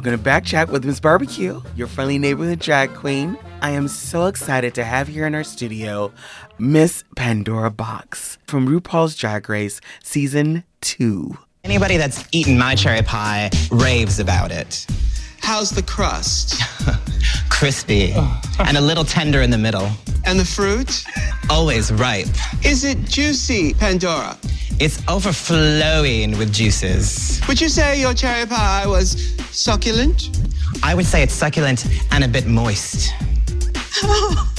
Welcome 0.00 0.12
to 0.12 0.24
Back 0.24 0.46
Chat 0.46 0.70
with 0.70 0.86
Miss 0.86 0.98
Barbie 0.98 1.26
Q, 1.26 1.62
your 1.76 1.86
friendly 1.86 2.18
neighborhood 2.18 2.58
drag 2.58 2.94
queen. 2.94 3.36
I 3.60 3.72
am 3.72 3.86
so 3.86 4.28
excited 4.28 4.74
to 4.76 4.82
have 4.82 5.08
here 5.08 5.26
in 5.26 5.34
our 5.34 5.44
studio 5.44 6.10
Miss 6.58 7.04
Pandora 7.16 7.70
Boxx 7.70 8.38
from 8.46 8.66
RuPaul's 8.66 9.14
Drag 9.14 9.46
Race 9.50 9.78
Season 10.02 10.64
2. 10.80 11.36
Anybody 11.64 11.98
that's 11.98 12.26
eaten 12.32 12.56
my 12.56 12.76
cherry 12.76 13.02
pie 13.02 13.50
raves 13.70 14.18
about 14.18 14.50
it. 14.50 14.86
How's 15.40 15.70
the 15.70 15.82
crust? 15.82 16.62
Crispy 17.50 18.12
and 18.58 18.76
a 18.76 18.80
little 18.80 19.04
tender 19.04 19.42
in 19.42 19.50
the 19.50 19.58
middle. 19.58 19.90
And 20.24 20.38
the 20.38 20.44
fruit? 20.44 21.04
Always 21.48 21.92
ripe. 21.92 22.28
Is 22.64 22.84
it 22.84 23.04
juicy, 23.04 23.74
Pandora? 23.74 24.36
It's 24.78 25.02
overflowing 25.08 26.38
with 26.38 26.52
juices. 26.52 27.40
Would 27.48 27.60
you 27.60 27.68
say 27.68 28.00
your 28.00 28.14
cherry 28.14 28.46
pie 28.46 28.86
was 28.86 29.34
succulent? 29.50 30.30
I 30.82 30.94
would 30.94 31.06
say 31.06 31.22
it's 31.22 31.34
succulent 31.34 31.86
and 32.12 32.24
a 32.24 32.28
bit 32.28 32.46
moist. 32.46 33.12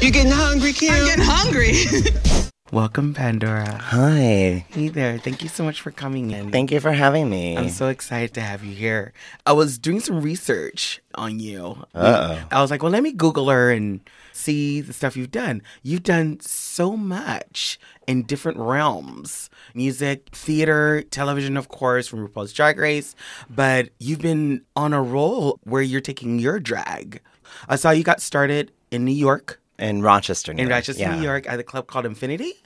You 0.00 0.10
getting 0.10 0.32
hungry, 0.32 0.72
Kim? 0.72 0.94
I'm 0.94 1.04
getting 1.04 1.24
hungry. 1.24 2.46
Welcome, 2.72 3.14
Pandora. 3.14 3.78
Hi. 3.78 4.64
Hey 4.68 4.88
there. 4.88 5.18
Thank 5.18 5.42
you 5.42 5.48
so 5.48 5.64
much 5.64 5.80
for 5.80 5.90
coming 5.90 6.30
in. 6.30 6.52
Thank 6.52 6.70
you 6.70 6.78
for 6.78 6.92
having 6.92 7.28
me. 7.28 7.56
I'm 7.56 7.68
so 7.68 7.88
excited 7.88 8.32
to 8.34 8.40
have 8.42 8.62
you 8.62 8.72
here. 8.72 9.12
I 9.44 9.54
was 9.54 9.76
doing 9.76 9.98
some 9.98 10.22
research 10.22 11.00
on 11.16 11.40
you. 11.40 11.84
Uh-oh. 11.96 12.40
I 12.48 12.62
was 12.62 12.70
like, 12.70 12.80
well, 12.80 12.92
let 12.92 13.02
me 13.02 13.10
Google 13.10 13.48
her 13.48 13.72
and 13.72 13.98
see 14.32 14.80
the 14.80 14.92
stuff 14.92 15.16
you've 15.16 15.32
done. 15.32 15.62
You've 15.82 16.04
done 16.04 16.38
so 16.42 16.96
much 16.96 17.80
in 18.06 18.22
different 18.22 18.58
realms 18.58 19.50
music, 19.74 20.28
theater, 20.30 21.02
television, 21.02 21.56
of 21.56 21.66
course, 21.70 22.06
from 22.06 22.28
RuPaul's 22.28 22.52
Drag 22.52 22.78
Race. 22.78 23.16
But 23.48 23.88
you've 23.98 24.20
been 24.20 24.62
on 24.76 24.92
a 24.92 25.02
roll 25.02 25.58
where 25.64 25.82
you're 25.82 26.00
taking 26.00 26.38
your 26.38 26.60
drag. 26.60 27.20
I 27.68 27.74
saw 27.74 27.90
you 27.90 28.04
got 28.04 28.20
started 28.20 28.70
in 28.92 29.04
New 29.04 29.10
York, 29.10 29.60
in 29.80 30.02
Rochester, 30.02 30.52
New 30.52 30.62
in 30.62 30.68
York. 30.68 30.78
Rochester, 30.78 31.02
yeah. 31.02 31.16
New 31.16 31.22
York, 31.22 31.48
at 31.48 31.58
a 31.58 31.62
club 31.62 31.86
called 31.86 32.06
Infinity. 32.06 32.44
Is 32.44 32.56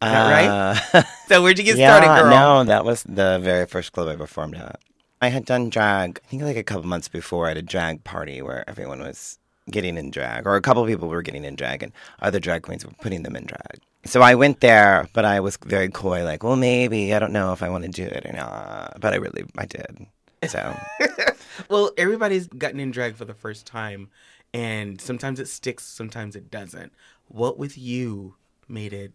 that 0.00 0.26
uh, 0.26 0.74
right? 0.92 1.04
So, 1.28 1.42
where'd 1.42 1.58
you 1.58 1.64
get 1.64 1.76
yeah, 1.76 1.96
started, 1.96 2.22
girl? 2.22 2.30
no, 2.30 2.64
that 2.64 2.84
was 2.84 3.04
the 3.04 3.38
very 3.42 3.66
first 3.66 3.92
club 3.92 4.08
I 4.08 4.16
performed 4.16 4.56
at. 4.56 4.80
I 5.22 5.28
had 5.28 5.44
done 5.44 5.70
drag, 5.70 6.20
I 6.24 6.28
think 6.28 6.42
like 6.42 6.56
a 6.56 6.62
couple 6.62 6.86
months 6.86 7.08
before, 7.08 7.48
at 7.48 7.56
a 7.56 7.62
drag 7.62 8.04
party 8.04 8.42
where 8.42 8.68
everyone 8.68 9.00
was 9.00 9.38
getting 9.70 9.96
in 9.96 10.10
drag, 10.10 10.46
or 10.46 10.56
a 10.56 10.60
couple 10.60 10.82
of 10.82 10.88
people 10.88 11.08
were 11.08 11.22
getting 11.22 11.44
in 11.44 11.54
drag, 11.54 11.82
and 11.82 11.92
other 12.20 12.40
drag 12.40 12.62
queens 12.62 12.84
were 12.84 12.92
putting 13.00 13.22
them 13.22 13.36
in 13.36 13.46
drag. 13.46 13.80
So 14.04 14.20
I 14.20 14.34
went 14.34 14.60
there, 14.60 15.08
but 15.14 15.24
I 15.24 15.40
was 15.40 15.56
very 15.64 15.88
coy, 15.88 16.24
like, 16.24 16.42
well, 16.42 16.56
maybe, 16.56 17.14
I 17.14 17.18
don't 17.18 17.32
know 17.32 17.52
if 17.52 17.62
I 17.62 17.70
want 17.70 17.84
to 17.84 17.90
do 17.90 18.04
it 18.04 18.26
or 18.26 18.32
not. 18.34 19.00
But 19.00 19.14
I 19.14 19.16
really, 19.16 19.44
I 19.56 19.64
did. 19.64 20.06
So, 20.46 20.76
Well, 21.68 21.92
everybody's 21.96 22.46
gotten 22.46 22.80
in 22.80 22.90
drag 22.90 23.16
for 23.16 23.24
the 23.24 23.34
first 23.34 23.66
time, 23.66 24.10
and 24.54 25.00
sometimes 25.00 25.40
it 25.40 25.48
sticks, 25.48 25.84
sometimes 25.84 26.36
it 26.36 26.50
doesn't. 26.50 26.92
What 27.28 27.58
with 27.58 27.76
you 27.76 28.36
made 28.68 28.92
it 28.92 29.12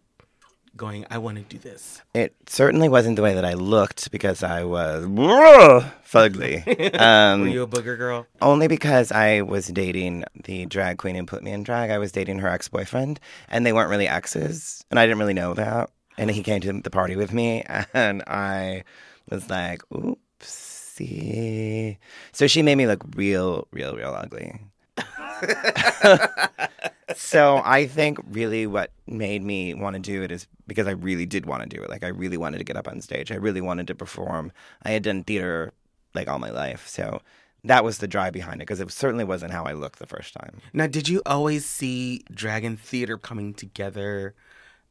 going, 0.76 1.04
I 1.10 1.18
want 1.18 1.38
to 1.38 1.42
do 1.42 1.58
this? 1.58 2.00
it 2.14 2.36
certainly 2.46 2.88
wasn't 2.88 3.16
the 3.16 3.22
way 3.22 3.34
that 3.34 3.44
I 3.44 3.54
looked 3.54 4.12
because 4.12 4.44
I 4.44 4.62
was 4.62 5.04
fugly. 5.06 6.62
Um, 7.00 7.40
Were 7.40 7.48
you 7.48 7.62
a 7.62 7.66
booger 7.66 7.98
girl? 7.98 8.26
Only 8.40 8.68
because 8.68 9.10
I 9.10 9.40
was 9.40 9.66
dating 9.68 10.24
the 10.44 10.66
drag 10.66 10.98
queen 10.98 11.16
who 11.16 11.24
put 11.24 11.42
me 11.42 11.50
in 11.52 11.64
drag. 11.64 11.90
I 11.90 11.98
was 11.98 12.12
dating 12.12 12.38
her 12.40 12.48
ex 12.48 12.68
boyfriend, 12.68 13.18
and 13.48 13.64
they 13.64 13.72
weren't 13.72 13.90
really 13.90 14.06
exes, 14.06 14.84
and 14.90 15.00
I 15.00 15.06
didn't 15.06 15.18
really 15.18 15.34
know 15.34 15.54
that. 15.54 15.90
And 16.18 16.30
he 16.30 16.42
came 16.42 16.60
to 16.60 16.72
the 16.72 16.90
party 16.90 17.16
with 17.16 17.32
me, 17.32 17.64
and 17.94 18.22
I 18.26 18.84
was 19.30 19.48
like, 19.48 19.82
oopsie. 19.90 21.96
So 22.32 22.46
she 22.46 22.62
made 22.62 22.76
me 22.76 22.86
look 22.86 23.02
real, 23.16 23.66
real, 23.72 23.96
real 23.96 24.14
ugly. 24.14 24.60
so 27.16 27.60
I 27.64 27.86
think 27.86 28.18
really 28.30 28.66
what 28.66 28.92
made 29.06 29.42
me 29.42 29.74
want 29.74 29.94
to 29.94 30.00
do 30.00 30.22
it 30.22 30.30
is 30.30 30.46
because 30.66 30.86
I 30.86 30.92
really 30.92 31.26
did 31.26 31.46
want 31.46 31.62
to 31.62 31.68
do 31.68 31.82
it. 31.82 31.90
Like 31.90 32.04
I 32.04 32.08
really 32.08 32.36
wanted 32.36 32.58
to 32.58 32.64
get 32.64 32.76
up 32.76 32.88
on 32.88 33.00
stage. 33.00 33.32
I 33.32 33.36
really 33.36 33.60
wanted 33.60 33.86
to 33.88 33.94
perform. 33.94 34.52
I 34.82 34.90
had 34.90 35.02
done 35.02 35.24
theater 35.24 35.72
like 36.14 36.28
all 36.28 36.38
my 36.38 36.50
life. 36.50 36.86
So 36.88 37.20
that 37.64 37.84
was 37.84 37.98
the 37.98 38.08
drive 38.08 38.32
behind 38.32 38.56
it 38.56 38.66
because 38.66 38.80
it 38.80 38.90
certainly 38.90 39.24
wasn't 39.24 39.52
how 39.52 39.64
I 39.64 39.72
looked 39.72 39.98
the 39.98 40.06
first 40.06 40.32
time. 40.34 40.58
Now, 40.72 40.86
did 40.86 41.08
you 41.08 41.20
always 41.26 41.66
see 41.66 42.24
drag 42.32 42.64
and 42.64 42.80
theater 42.80 43.18
coming 43.18 43.52
together 43.54 44.34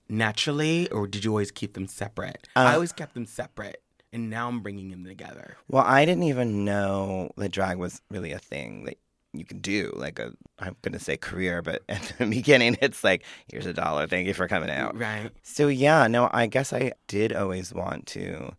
naturally, 0.07 0.89
or 0.91 1.07
did 1.07 1.23
you 1.23 1.31
always 1.31 1.51
keep 1.51 1.73
them 1.73 1.87
separate? 1.87 2.47
I 2.55 2.71
Uh, 2.71 2.73
always 2.75 2.91
kept 2.91 3.13
them 3.13 3.25
separate, 3.25 3.81
and 4.11 4.29
now 4.29 4.47
I'm 4.47 4.61
bringing 4.61 4.89
them 4.89 5.03
together. 5.05 5.57
Well, 5.67 5.83
I 5.83 6.05
didn't 6.05 6.23
even 6.23 6.65
know 6.65 7.31
that 7.37 7.51
drag 7.51 7.77
was 7.77 8.01
really 8.09 8.31
a 8.31 8.39
thing 8.39 8.85
that 8.85 8.97
you 9.33 9.45
can 9.45 9.59
do. 9.59 9.93
Like 9.95 10.19
a, 10.19 10.33
I'm 10.59 10.75
going 10.81 10.93
to 10.93 10.99
say 10.99 11.17
career, 11.17 11.61
but 11.61 11.83
at 11.89 12.13
the 12.17 12.25
beginning, 12.25 12.77
it's 12.81 13.03
like, 13.03 13.23
here's 13.47 13.65
a 13.65 13.73
dollar. 13.73 14.07
Thank 14.07 14.27
you 14.27 14.33
for 14.33 14.47
coming 14.47 14.69
out. 14.69 14.97
Right. 14.97 15.31
So 15.43 15.67
yeah, 15.67 16.07
no, 16.07 16.29
I 16.31 16.47
guess 16.47 16.73
I 16.73 16.93
did 17.07 17.33
always 17.33 17.73
want 17.73 18.07
to 18.07 18.53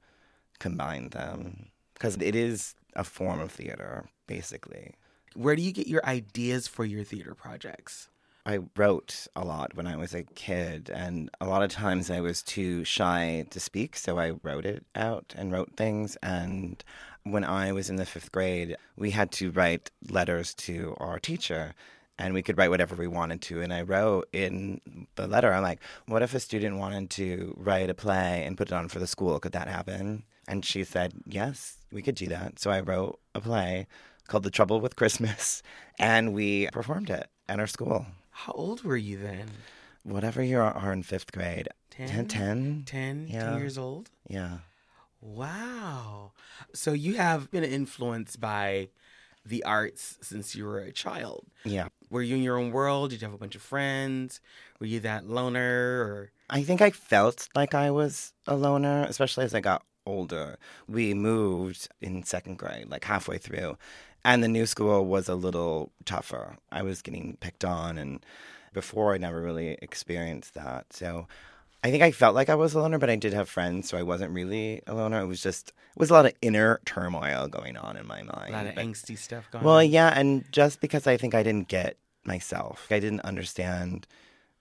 combine 0.59 1.09
them 1.11 1.71
because 1.95 2.17
it 2.17 2.35
is 2.35 2.75
a 2.95 3.05
form 3.05 3.41
of 3.41 3.51
theater, 3.51 4.09
basically. 4.27 4.95
Where 5.35 5.55
do 5.55 5.63
you 5.63 5.73
get 5.73 5.87
your 5.87 6.05
ideas 6.05 6.67
for 6.67 6.85
your 6.85 7.05
theater 7.05 7.35
projects? 7.35 8.09
I 8.47 8.61
wrote 8.75 9.27
a 9.37 9.45
lot 9.45 9.75
when 9.75 9.87
I 9.87 9.97
was 9.97 10.15
a 10.15 10.23
kid, 10.23 10.91
and 10.93 11.31
a 11.41 11.47
lot 11.47 11.63
of 11.63 11.71
times 11.71 12.11
I 12.11 12.21
was 12.21 12.43
too 12.43 12.85
shy 12.85 13.47
to 13.51 13.61
speak, 13.61 13.97
so 13.97 14.19
I 14.19 14.31
wrote 14.43 14.65
it 14.65 14.85
out 14.95 15.35
and 15.37 15.53
wrote 15.53 15.77
things. 15.77 16.17
And 16.23 16.83
when 17.33 17.45
I 17.45 17.73
was 17.73 17.89
in 17.91 17.97
the 17.97 18.07
fifth 18.07 18.33
grade, 18.33 18.77
we 18.97 19.11
had 19.11 19.31
to 19.33 19.51
write 19.51 19.91
letters 20.11 20.55
to 20.55 20.95
our 20.99 21.19
teacher, 21.19 21.75
and 22.19 22.35
we 22.35 22.43
could 22.43 22.59
write 22.59 22.71
whatever 22.71 22.95
we 22.97 23.07
wanted 23.07 23.41
to. 23.43 23.61
And 23.63 23.73
I 23.73 23.83
wrote 23.83 24.29
in 24.33 24.81
the 25.17 25.27
letter, 25.27 25.53
I'm 25.53 25.63
like, 25.63 25.81
what 26.07 26.23
if 26.23 26.35
a 26.35 26.41
student 26.41 26.77
wanted 26.79 27.11
to 27.11 27.55
write 27.57 27.91
a 27.91 27.95
play 27.95 28.45
and 28.47 28.57
put 28.59 28.69
it 28.69 28.75
on 28.75 28.89
for 28.89 28.99
the 28.99 29.07
school? 29.07 29.39
Could 29.41 29.53
that 29.53 29.69
happen? 29.69 30.25
And 30.49 30.65
she 30.65 30.85
said, 30.85 31.13
yes, 31.27 31.79
we 31.93 32.03
could 32.03 32.17
do 32.17 32.27
that. 32.29 32.59
So 32.59 32.71
I 32.71 32.81
wrote 32.81 33.19
a 33.35 33.41
play 33.41 33.87
called 34.29 34.43
The 34.43 34.51
Trouble 34.51 34.81
with 34.81 34.97
Christmas, 34.97 35.63
and 35.99 36.33
we 36.35 36.69
performed 36.73 37.11
it 37.11 37.29
at 37.49 37.59
our 37.61 37.67
school 37.67 38.07
How 38.31 38.53
old 38.53 38.85
were 38.85 38.97
you 38.97 39.17
then? 39.19 39.49
whatever 40.03 40.43
you 40.43 40.59
are 40.59 40.93
in 40.93 41.03
fifth 41.03 41.31
grade. 41.33 41.69
10? 41.91 42.09
10? 42.09 42.27
10? 42.29 42.83
10, 42.87 43.29
Yeah. 43.29 43.51
10 43.51 43.59
years 43.59 43.77
old? 43.77 44.09
Yeah. 44.29 44.59
Wow. 45.21 46.33
So 46.75 46.93
you 46.93 47.15
have 47.15 47.51
been 47.51 47.65
influenced 47.65 48.41
by 48.41 48.89
the 49.45 49.65
arts 49.65 50.19
since 50.21 50.55
you 50.55 50.65
were 50.65 50.81
a 50.81 50.93
child. 50.93 51.47
Yeah. 51.65 51.89
Were 52.11 52.23
you 52.23 52.37
in 52.37 52.43
your 52.43 52.59
own 52.59 52.73
world? 52.73 53.11
Did 53.11 53.23
you 53.23 53.27
have 53.27 53.35
a 53.35 53.39
bunch 53.39 53.55
of 53.55 53.63
friends? 53.63 54.41
Were 54.79 54.87
you 54.87 55.01
that 55.01 55.29
loner 55.29 56.03
or 56.03 56.31
I 56.49 56.63
think 56.63 56.81
I 56.83 56.91
felt 56.91 57.49
like 57.55 57.75
I 57.75 57.91
was 57.91 58.33
a 58.47 58.57
loner, 58.57 59.05
especially 59.09 59.45
as 59.45 59.55
I 59.55 59.61
got 59.61 59.85
older. 60.05 60.59
We 60.89 61.15
moved 61.15 61.89
in 62.01 62.25
second 62.25 62.59
grade, 62.59 62.91
like 62.91 63.05
halfway 63.05 63.39
through, 63.39 63.79
and 64.25 64.43
the 64.43 64.49
new 64.49 64.67
school 64.67 65.07
was 65.07 65.29
a 65.29 65.35
little 65.37 65.93
tougher. 66.05 66.57
I 66.73 66.83
was 66.83 67.03
getting 67.03 67.37
picked 67.41 67.65
on, 67.65 67.97
and 67.99 68.25
before 68.73 69.15
I 69.15 69.19
never 69.19 69.41
really 69.41 69.79
experienced 69.81 70.55
that. 70.55 70.93
So 70.93 71.29
I 71.83 71.91
think 71.91 72.03
I 72.03 72.11
felt 72.11 72.35
like 72.35 72.51
I 72.51 72.55
was 72.57 72.75
a 72.75 72.81
loner, 72.81 72.99
but 72.99 73.09
I 73.09 73.17
did 73.17 73.33
have 73.33 73.49
friends, 73.49 73.89
so 73.89 73.97
I 73.97 74.03
wasn't 74.03 74.33
really 74.33 74.83
a 74.87 74.95
loner. 74.95 75.21
It 75.23 75.27
was 75.27 75.43
just, 75.43 75.69
it 75.69 75.99
was 75.99 76.11
a 76.11 76.13
lot 76.13 76.27
of 76.27 76.33
inner 76.43 76.81
turmoil 76.85 77.49
going 77.49 77.77
on 77.79 77.97
in 77.97 78.07
my 78.07 78.23
mind. 78.23 78.51
a 78.51 78.53
lot 78.53 78.67
of 78.67 78.75
but- 78.75 78.85
angsty 78.85 79.17
stuff 79.17 79.51
going 79.51 79.65
Well, 79.65 79.75
on? 79.75 79.79
Well, 79.79 79.85
yeah, 79.85 80.13
and 80.15 80.45
just 80.53 80.81
because 80.81 81.07
I 81.07 81.17
think 81.17 81.35
I 81.35 81.43
didn't 81.43 81.69
get 81.69 81.97
myself, 82.25 82.87
I 82.91 83.01
didn't 83.01 83.21
understand 83.23 84.07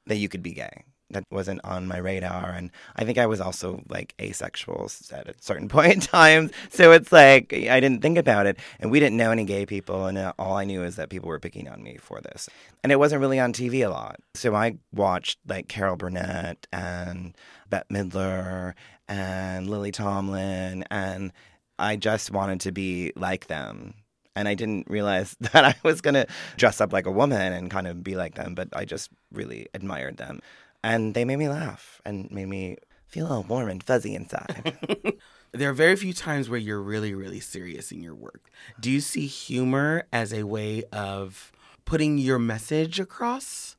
that 0.08 0.16
you 0.16 0.30
could 0.30 0.42
be 0.42 0.54
gay. 0.54 0.86
That 1.12 1.24
wasn't 1.32 1.62
on 1.64 1.88
my 1.88 1.98
radar, 1.98 2.52
and 2.52 2.72
I 2.96 3.04
think 3.04 3.18
I 3.18 3.26
was 3.26 3.42
also 3.42 3.82
like 3.90 4.14
asexual 4.22 4.92
at 5.12 5.28
a 5.28 5.34
certain 5.42 5.68
point 5.76 5.94
in 5.94 6.00
time. 6.00 6.52
So 6.70 6.92
it's 6.92 7.12
like 7.12 7.54
I 7.54 7.80
didn't 7.80 8.02
think 8.02 8.18
about 8.18 8.46
it, 8.46 8.58
and 8.80 8.92
we 8.92 9.00
didn't 9.00 9.18
know 9.18 9.32
any 9.32 9.46
gay 9.46 9.66
people, 9.66 10.06
and 10.06 10.18
uh, 10.18 10.34
all 10.38 10.58
I 10.58 10.66
knew 10.66 10.84
is 10.84 10.96
that 10.98 11.10
people 11.10 11.30
were 11.30 11.40
picking 11.40 11.68
on 11.68 11.82
me 11.82 11.98
for 11.98 12.22
this, 12.22 12.50
and 12.84 12.92
it 12.92 12.98
wasn't 12.98 13.22
really 13.22 13.40
on 13.40 13.54
TV 13.54 13.86
a 13.86 13.90
lot. 13.90 14.20
So 14.36 14.56
I 14.56 14.78
watched 14.94 15.40
like 15.48 15.68
Carol 15.68 15.96
Burnett 15.96 16.68
and 16.72 17.36
Bette 17.70 17.86
Midler 17.92 18.74
and 19.08 19.70
Lily 19.70 19.92
Tomlin, 19.92 20.84
and 20.92 21.34
I 21.80 21.96
just 21.96 22.32
wanted 22.32 22.62
to 22.62 22.72
be 22.72 23.14
like 23.16 23.48
them. 23.48 23.96
And 24.36 24.48
I 24.48 24.54
didn't 24.54 24.90
realize 24.90 25.36
that 25.54 25.66
I 25.66 25.76
was 25.84 26.02
going 26.02 26.14
to 26.14 26.28
dress 26.58 26.80
up 26.82 26.94
like 26.94 27.08
a 27.08 27.12
woman 27.12 27.54
and 27.54 27.72
kind 27.72 27.88
of 27.88 28.04
be 28.04 28.16
like 28.16 28.36
them, 28.36 28.54
but 28.54 28.70
I 28.74 28.86
just 28.86 29.10
really 29.32 29.68
admired 29.74 30.18
them. 30.18 30.42
And 30.84 31.14
they 31.14 31.26
made 31.26 31.38
me 31.38 31.50
laugh 31.50 32.02
and 32.06 32.30
made 32.32 32.48
me 32.48 32.78
feel 33.08 33.28
all 33.28 33.44
warm 33.44 33.70
and 33.70 33.84
fuzzy 33.84 34.16
inside. 34.16 34.78
There 35.52 35.70
are 35.70 35.74
very 35.74 35.96
few 35.96 36.14
times 36.14 36.48
where 36.48 36.60
you're 36.60 36.82
really, 36.82 37.16
really 37.16 37.40
serious 37.40 37.92
in 37.92 38.04
your 38.04 38.14
work. 38.14 38.52
Do 38.80 38.92
you 38.92 39.02
see 39.02 39.26
humor 39.26 40.04
as 40.14 40.32
a 40.32 40.44
way 40.44 40.84
of 40.92 41.52
putting 41.86 42.20
your 42.20 42.38
message 42.38 43.00
across 43.00 43.76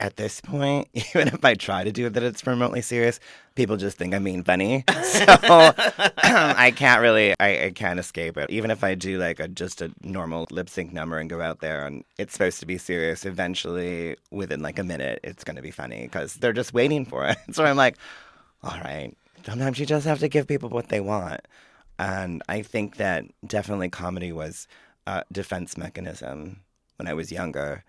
at 0.00 0.16
this 0.16 0.40
point, 0.40 0.88
even 0.94 1.28
if 1.28 1.44
I 1.44 1.54
try 1.54 1.84
to 1.84 1.92
do 1.92 2.06
it 2.06 2.14
that 2.14 2.22
it's 2.22 2.44
remotely 2.46 2.80
serious, 2.80 3.20
people 3.54 3.76
just 3.76 3.98
think 3.98 4.14
I'm 4.14 4.24
being 4.24 4.42
funny. 4.42 4.84
So 5.10 5.26
I 6.22 6.72
can't 6.74 7.02
really, 7.02 7.34
I, 7.40 7.64
I 7.64 7.70
can't 7.74 7.98
escape 7.98 8.36
it. 8.38 8.48
Even 8.48 8.70
if 8.70 8.84
I 8.84 8.94
do 8.94 9.18
like 9.18 9.40
a 9.40 9.48
just 9.48 9.82
a 9.82 9.92
normal 10.02 10.46
lip 10.50 10.70
sync 10.70 10.92
number 10.92 11.18
and 11.18 11.28
go 11.28 11.40
out 11.40 11.60
there 11.60 11.84
and 11.84 12.04
it's 12.16 12.32
supposed 12.32 12.60
to 12.60 12.66
be 12.66 12.78
serious, 12.78 13.26
eventually 13.26 14.16
within 14.30 14.62
like 14.62 14.78
a 14.78 14.84
minute, 14.84 15.20
it's 15.24 15.44
going 15.44 15.56
to 15.56 15.62
be 15.62 15.72
funny 15.72 16.02
because 16.02 16.34
they're 16.34 16.52
just 16.52 16.72
waiting 16.72 17.04
for 17.04 17.26
it. 17.26 17.36
So 17.52 17.64
I'm 17.64 17.76
like, 17.76 17.96
all 18.62 18.78
right, 18.84 19.14
sometimes 19.44 19.78
you 19.78 19.84
just 19.86 20.06
have 20.06 20.20
to 20.20 20.28
give 20.28 20.46
people 20.46 20.70
what 20.70 20.88
they 20.88 21.00
want. 21.00 21.40
And 21.98 22.42
I 22.48 22.62
think 22.62 22.96
that 22.96 23.24
definitely 23.46 23.90
comedy 23.90 24.32
was 24.32 24.68
a 25.06 25.24
defense 25.32 25.76
mechanism 25.76 26.60
when 26.96 27.08
I 27.08 27.14
was 27.14 27.32
younger. 27.32 27.84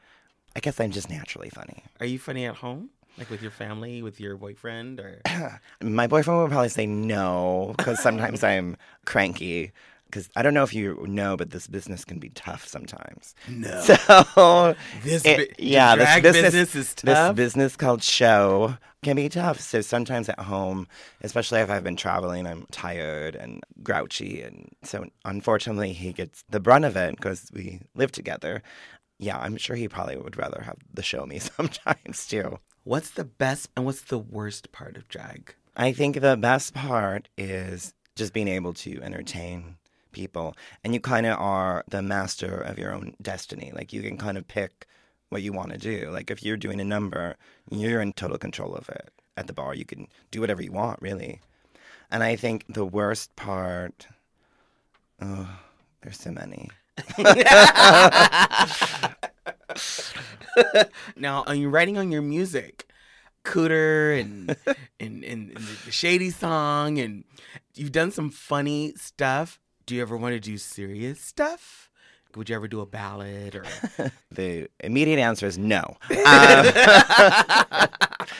I 0.55 0.59
guess 0.59 0.79
I'm 0.79 0.91
just 0.91 1.09
naturally 1.09 1.49
funny. 1.49 1.83
Are 1.99 2.05
you 2.05 2.19
funny 2.19 2.45
at 2.45 2.55
home? 2.55 2.89
Like 3.17 3.29
with 3.29 3.41
your 3.41 3.51
family, 3.51 4.01
with 4.01 4.19
your 4.19 4.37
boyfriend, 4.37 4.99
or 4.99 5.21
My 5.81 6.07
boyfriend 6.07 6.39
would 6.41 6.49
probably 6.51 6.69
say 6.69 6.85
no 6.85 7.73
because 7.77 8.01
sometimes 8.01 8.43
I'm 8.43 8.77
cranky. 9.05 9.71
Because 10.05 10.29
I 10.35 10.41
don't 10.41 10.53
know 10.53 10.63
if 10.63 10.73
you 10.73 11.05
know, 11.07 11.37
but 11.37 11.51
this 11.51 11.67
business 11.67 12.03
can 12.03 12.19
be 12.19 12.29
tough 12.29 12.67
sometimes. 12.67 13.33
no? 13.49 13.81
So 14.35 14.75
This 15.03 15.23
it- 15.25 15.37
bi- 15.49 15.55
yeah, 15.57 15.95
this 15.95 16.15
business, 16.21 16.51
business 16.53 16.75
is 16.75 16.93
This 16.95 17.17
tough? 17.17 17.35
business 17.35 17.75
called 17.77 18.03
show 18.03 18.75
can 19.03 19.15
be 19.15 19.29
tough. 19.29 19.59
So 19.61 19.79
sometimes 19.79 20.27
at 20.27 20.39
home, 20.39 20.87
especially 21.21 21.61
if 21.61 21.69
I've 21.69 21.83
been 21.85 21.95
traveling, 21.95 22.45
I'm 22.45 22.65
tired 22.71 23.35
and 23.35 23.63
grouchy, 23.83 24.41
and 24.41 24.69
so 24.83 25.05
unfortunately 25.23 25.93
he 25.93 26.11
gets 26.11 26.43
the 26.49 26.59
brunt 26.59 26.83
of 26.85 26.97
it 26.97 27.15
because 27.15 27.49
we 27.53 27.79
live 27.95 28.11
together. 28.11 28.63
Yeah, 29.21 29.37
I'm 29.37 29.55
sure 29.55 29.75
he 29.75 29.87
probably 29.87 30.17
would 30.17 30.35
rather 30.35 30.63
have 30.63 30.77
the 30.91 31.03
show 31.03 31.27
me 31.27 31.37
sometimes 31.57 32.25
too. 32.27 32.57
What's 32.83 33.11
the 33.11 33.23
best 33.23 33.69
and 33.75 33.85
what's 33.85 34.01
the 34.01 34.17
worst 34.17 34.71
part 34.71 34.97
of 34.97 35.07
drag? 35.07 35.53
I 35.77 35.93
think 35.93 36.19
the 36.19 36.35
best 36.35 36.73
part 36.73 37.29
is 37.37 37.93
just 38.15 38.33
being 38.33 38.47
able 38.47 38.73
to 38.73 38.99
entertain 39.03 39.77
people. 40.11 40.55
And 40.83 40.95
you 40.95 40.99
kind 40.99 41.27
of 41.27 41.39
are 41.39 41.83
the 41.87 42.01
master 42.01 42.59
of 42.61 42.79
your 42.79 42.91
own 42.93 43.13
destiny. 43.21 43.71
Like 43.75 43.93
you 43.93 44.01
can 44.01 44.17
kind 44.17 44.39
of 44.39 44.47
pick 44.47 44.87
what 45.29 45.43
you 45.43 45.53
want 45.53 45.71
to 45.71 45.77
do. 45.77 46.09
Like 46.11 46.31
if 46.31 46.41
you're 46.43 46.57
doing 46.57 46.81
a 46.81 46.83
number, 46.83 47.37
you're 47.69 48.01
in 48.01 48.13
total 48.13 48.39
control 48.39 48.73
of 48.73 48.89
it. 48.89 49.11
At 49.37 49.45
the 49.45 49.53
bar, 49.53 49.75
you 49.75 49.85
can 49.85 50.07
do 50.31 50.41
whatever 50.41 50.63
you 50.63 50.71
want, 50.71 50.99
really. 50.99 51.39
And 52.09 52.23
I 52.23 52.35
think 52.35 52.65
the 52.67 52.85
worst 52.85 53.35
part, 53.35 54.07
oh, 55.21 55.47
there's 56.01 56.19
so 56.19 56.31
many. 56.31 56.69
Now, 61.15 61.43
are 61.43 61.55
you 61.55 61.69
writing 61.69 61.97
on 61.97 62.11
your 62.11 62.21
music? 62.21 62.87
Cooter 63.43 64.19
and 64.19 64.55
and, 64.99 65.23
and, 65.23 65.51
and 65.51 65.57
the 65.85 65.91
Shady 65.91 66.29
song, 66.29 66.99
and 66.99 67.23
you've 67.73 67.91
done 67.91 68.11
some 68.11 68.29
funny 68.29 68.93
stuff. 68.97 69.59
Do 69.85 69.95
you 69.95 70.01
ever 70.01 70.17
want 70.17 70.35
to 70.35 70.39
do 70.39 70.57
serious 70.57 71.21
stuff? 71.21 71.90
Would 72.35 72.49
you 72.49 72.55
ever 72.55 72.67
do 72.67 72.81
a 72.81 72.85
ballad 72.85 73.55
or? 73.55 73.65
The 74.31 74.69
immediate 74.79 75.19
answer 75.19 75.45
is 75.45 75.57
no. 75.57 75.97
Um, 76.09 76.65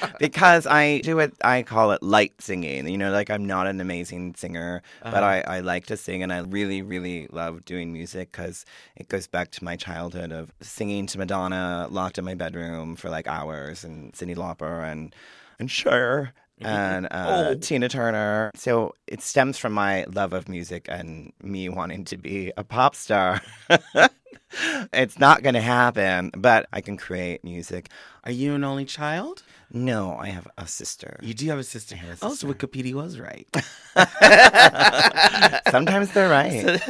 because 0.19 0.65
I 0.65 1.01
do 1.03 1.17
what 1.17 1.33
I 1.43 1.63
call 1.63 1.91
it 1.91 2.01
light 2.01 2.41
singing. 2.41 2.87
You 2.87 2.97
know, 2.97 3.11
like 3.11 3.29
I'm 3.29 3.45
not 3.45 3.67
an 3.67 3.81
amazing 3.81 4.35
singer, 4.35 4.83
but 5.03 5.21
I, 5.23 5.41
I 5.41 5.59
like 5.59 5.87
to 5.87 5.97
sing 5.97 6.23
and 6.23 6.31
I 6.31 6.39
really, 6.39 6.81
really 6.81 7.27
love 7.31 7.65
doing 7.65 7.91
music 7.91 8.31
because 8.31 8.65
it 8.95 9.09
goes 9.09 9.27
back 9.27 9.51
to 9.51 9.63
my 9.65 9.75
childhood 9.75 10.31
of 10.31 10.53
singing 10.61 11.07
to 11.07 11.17
Madonna 11.17 11.87
locked 11.89 12.17
in 12.17 12.23
my 12.23 12.35
bedroom 12.35 12.95
for 12.95 13.09
like 13.09 13.27
hours 13.27 13.83
and 13.83 14.13
Cyndi 14.13 14.35
Lauper 14.35 14.89
and, 14.89 15.13
and 15.59 15.69
Cher. 15.69 16.33
And 16.65 17.07
uh, 17.11 17.45
Oh. 17.49 17.55
Tina 17.55 17.89
Turner. 17.89 18.51
So 18.55 18.93
it 19.07 19.21
stems 19.21 19.57
from 19.57 19.73
my 19.73 20.05
love 20.05 20.33
of 20.33 20.47
music 20.47 20.85
and 20.89 21.33
me 21.41 21.69
wanting 21.69 22.05
to 22.05 22.17
be 22.17 22.51
a 22.57 22.63
pop 22.63 22.95
star. 22.95 23.41
it's 24.93 25.17
not 25.19 25.43
going 25.43 25.55
to 25.55 25.61
happen, 25.61 26.31
but 26.37 26.67
I 26.73 26.81
can 26.81 26.97
create 26.97 27.43
music. 27.43 27.89
Are 28.23 28.31
you 28.31 28.53
an 28.55 28.63
only 28.63 28.85
child? 28.85 29.43
No, 29.73 30.17
I 30.17 30.27
have 30.27 30.47
a 30.57 30.67
sister. 30.67 31.17
You 31.21 31.33
do 31.33 31.47
have 31.47 31.57
a 31.59 31.63
sister. 31.63 31.95
have 31.95 32.21
a 32.21 32.25
Oh, 32.25 32.33
so 32.33 32.47
Wikipedia 32.47 32.93
was 32.93 33.17
right. 33.19 33.47
Sometimes 35.71 36.11
they're 36.11 36.29
right. 36.29 36.81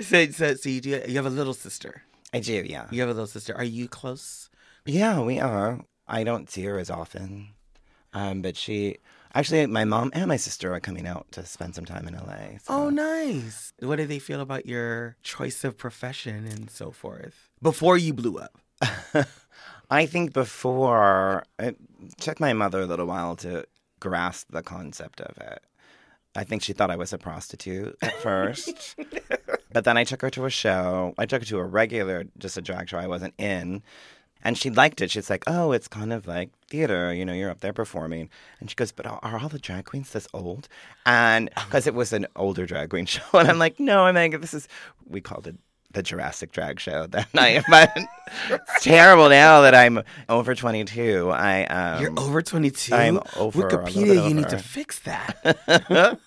so, 0.00 0.26
so, 0.30 0.54
so 0.54 0.68
you 0.68 0.80
do. 0.80 1.02
You 1.08 1.16
have 1.16 1.26
a 1.26 1.30
little 1.30 1.54
sister. 1.54 2.02
I 2.34 2.40
do, 2.40 2.62
yeah. 2.66 2.86
You 2.90 3.00
have 3.00 3.08
a 3.10 3.14
little 3.14 3.26
sister. 3.26 3.54
Are 3.56 3.64
you 3.64 3.88
close? 3.88 4.50
Yeah, 4.84 5.20
we 5.20 5.38
are. 5.40 5.80
I 6.06 6.24
don't 6.24 6.50
see 6.50 6.64
her 6.64 6.78
as 6.78 6.90
often. 6.90 7.48
Um, 8.12 8.42
but 8.42 8.56
she 8.56 8.98
actually 9.34 9.66
my 9.66 9.84
mom 9.84 10.10
and 10.14 10.26
my 10.28 10.36
sister 10.36 10.74
are 10.74 10.80
coming 10.80 11.06
out 11.06 11.26
to 11.32 11.46
spend 11.46 11.74
some 11.74 11.84
time 11.86 12.06
in 12.06 12.14
LA. 12.14 12.58
so- 12.62 12.74
Oh, 12.74 12.90
nice. 12.90 13.72
What 13.80 13.96
do 13.96 14.06
they 14.06 14.18
feel 14.18 14.40
about 14.40 14.66
your 14.66 15.16
choice 15.22 15.64
of 15.64 15.78
profession 15.78 16.46
and 16.46 16.70
so 16.70 16.90
forth 16.90 17.48
before 17.62 17.96
you 17.96 18.12
blew 18.12 18.38
up? 18.38 18.58
I 19.90 20.06
think 20.06 20.32
before 20.32 21.44
it 21.58 21.76
took 22.18 22.40
my 22.40 22.52
mother 22.52 22.80
a 22.80 22.86
little 22.86 23.06
while 23.06 23.36
to 23.36 23.64
grasp 24.00 24.48
the 24.50 24.62
concept 24.62 25.20
of 25.20 25.36
it. 25.38 25.62
I 26.34 26.44
think 26.44 26.62
she 26.62 26.72
thought 26.72 26.90
I 26.90 26.96
was 26.96 27.12
a 27.12 27.18
prostitute 27.18 27.96
at 28.00 28.14
first. 28.22 28.96
but 29.72 29.84
then 29.84 29.96
I 29.98 30.04
took 30.04 30.22
her 30.22 30.30
to 30.30 30.46
a 30.46 30.50
show. 30.50 31.14
I 31.18 31.26
took 31.26 31.42
her 31.42 31.46
to 31.48 31.58
a 31.58 31.64
regular, 31.64 32.24
just 32.38 32.56
a 32.56 32.62
drag 32.62 32.88
show 32.88 32.96
I 32.98 33.06
wasn't 33.06 33.34
in. 33.38 33.82
And 34.44 34.58
she 34.58 34.70
liked 34.70 35.00
it. 35.00 35.10
She's 35.10 35.30
like, 35.30 35.44
oh, 35.46 35.72
it's 35.72 35.88
kind 35.88 36.12
of 36.12 36.26
like 36.26 36.50
theater. 36.68 37.12
You 37.12 37.24
know, 37.24 37.32
you're 37.32 37.50
up 37.50 37.60
there 37.60 37.72
performing. 37.72 38.28
And 38.60 38.68
she 38.68 38.76
goes, 38.76 38.92
but 38.92 39.06
are 39.06 39.20
are 39.22 39.38
all 39.38 39.48
the 39.48 39.58
drag 39.58 39.84
queens 39.86 40.10
this 40.12 40.28
old? 40.34 40.68
And 41.06 41.50
because 41.54 41.86
it 41.86 41.94
was 41.94 42.12
an 42.12 42.26
older 42.36 42.66
drag 42.66 42.90
queen 42.90 43.06
show. 43.06 43.22
And 43.32 43.48
I'm 43.48 43.58
like, 43.58 43.78
no, 43.78 44.04
I'm 44.04 44.14
like, 44.14 44.40
this 44.40 44.54
is, 44.54 44.68
we 45.08 45.20
called 45.20 45.46
it 45.46 45.56
the 45.92 46.02
Jurassic 46.02 46.52
Drag 46.52 46.80
Show 46.80 47.06
that 47.08 47.32
night. 47.34 47.64
But 47.68 47.96
it's 48.48 48.82
terrible 48.82 49.28
now 49.28 49.60
that 49.60 49.74
I'm 49.74 50.02
over 50.28 50.54
22. 50.54 51.30
I 51.30 51.64
um, 51.64 52.02
You're 52.02 52.18
over 52.18 52.40
22. 52.40 52.94
I'm 52.94 53.20
over, 53.36 53.68
Wikipedia, 53.68 53.94
bit 53.94 54.28
you 54.28 54.34
need 54.34 54.48
to 54.48 54.58
fix 54.58 55.00
that. 55.00 56.18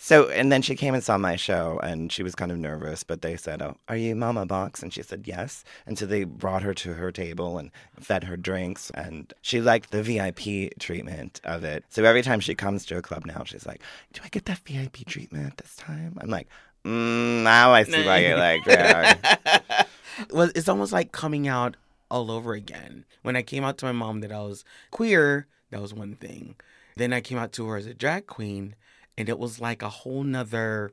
So, 0.00 0.28
and 0.28 0.52
then 0.52 0.62
she 0.62 0.76
came 0.76 0.94
and 0.94 1.02
saw 1.02 1.18
my 1.18 1.34
show, 1.34 1.80
and 1.82 2.12
she 2.12 2.22
was 2.22 2.36
kind 2.36 2.52
of 2.52 2.58
nervous. 2.58 3.02
But 3.02 3.20
they 3.20 3.36
said, 3.36 3.60
"Oh, 3.60 3.76
are 3.88 3.96
you 3.96 4.14
Mama 4.14 4.46
Boxx?" 4.46 4.80
And 4.80 4.92
she 4.92 5.02
said, 5.02 5.26
"Yes." 5.26 5.64
And 5.86 5.98
so 5.98 6.06
they 6.06 6.22
brought 6.22 6.62
her 6.62 6.72
to 6.74 6.94
her 6.94 7.10
table 7.10 7.58
and 7.58 7.72
fed 7.98 8.24
her 8.24 8.36
drinks, 8.36 8.90
and 8.90 9.34
she 9.42 9.60
liked 9.60 9.90
the 9.90 10.04
VIP 10.04 10.78
treatment 10.78 11.40
of 11.42 11.64
it. 11.64 11.84
So 11.88 12.04
every 12.04 12.22
time 12.22 12.38
she 12.38 12.54
comes 12.54 12.86
to 12.86 12.96
a 12.96 13.02
club 13.02 13.26
now, 13.26 13.42
she's 13.44 13.66
like, 13.66 13.82
"Do 14.12 14.20
I 14.24 14.28
get 14.28 14.44
that 14.44 14.58
VIP 14.60 15.04
treatment 15.04 15.56
this 15.56 15.74
time?" 15.74 16.16
I'm 16.20 16.30
like, 16.30 16.46
mm, 16.84 17.42
"Now 17.42 17.72
I 17.72 17.82
see 17.82 18.06
why 18.06 18.18
you 18.18 18.36
like 18.36 18.62
drag." 18.62 19.18
well, 20.30 20.50
it's 20.54 20.68
almost 20.68 20.92
like 20.92 21.10
coming 21.10 21.48
out 21.48 21.76
all 22.08 22.30
over 22.30 22.52
again. 22.52 23.04
When 23.22 23.34
I 23.34 23.42
came 23.42 23.64
out 23.64 23.78
to 23.78 23.86
my 23.86 23.92
mom 23.92 24.20
that 24.20 24.30
I 24.30 24.42
was 24.42 24.64
queer, 24.92 25.48
that 25.70 25.82
was 25.82 25.92
one 25.92 26.14
thing. 26.14 26.54
Then 26.96 27.12
I 27.12 27.20
came 27.20 27.38
out 27.38 27.52
to 27.54 27.66
her 27.66 27.76
as 27.76 27.86
a 27.86 27.94
drag 27.94 28.28
queen, 28.28 28.76
and 29.18 29.28
it 29.28 29.38
was 29.38 29.60
like 29.60 29.82
a 29.82 29.88
whole 29.88 30.22
nother 30.22 30.92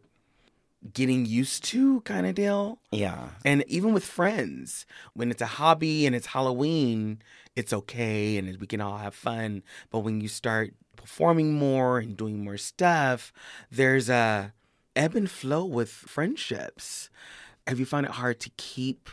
getting 0.93 1.25
used 1.25 1.63
to 1.65 2.01
kind 2.01 2.25
of 2.25 2.33
deal. 2.35 2.79
yeah, 2.91 3.29
And 3.45 3.63
even 3.67 3.93
with 3.93 4.03
friends, 4.03 4.85
when 5.13 5.29
it's 5.31 5.41
a 5.41 5.45
hobby 5.45 6.05
and 6.05 6.15
it's 6.15 6.27
Halloween, 6.27 7.21
it's 7.55 7.71
okay 7.71 8.37
and 8.37 8.59
we 8.59 8.67
can 8.67 8.81
all 8.81 8.97
have 8.97 9.13
fun. 9.15 9.61
But 9.91 9.99
when 9.99 10.21
you 10.21 10.27
start 10.27 10.73
performing 10.95 11.53
more 11.53 11.99
and 11.99 12.17
doing 12.17 12.43
more 12.43 12.57
stuff, 12.57 13.31
there's 13.71 14.09
a 14.09 14.53
ebb 14.95 15.15
and 15.15 15.29
flow 15.29 15.63
with 15.63 15.89
friendships. 15.89 17.09
Have 17.67 17.79
you 17.79 17.85
found 17.85 18.07
it 18.07 18.13
hard 18.13 18.39
to 18.41 18.49
keep 18.57 19.09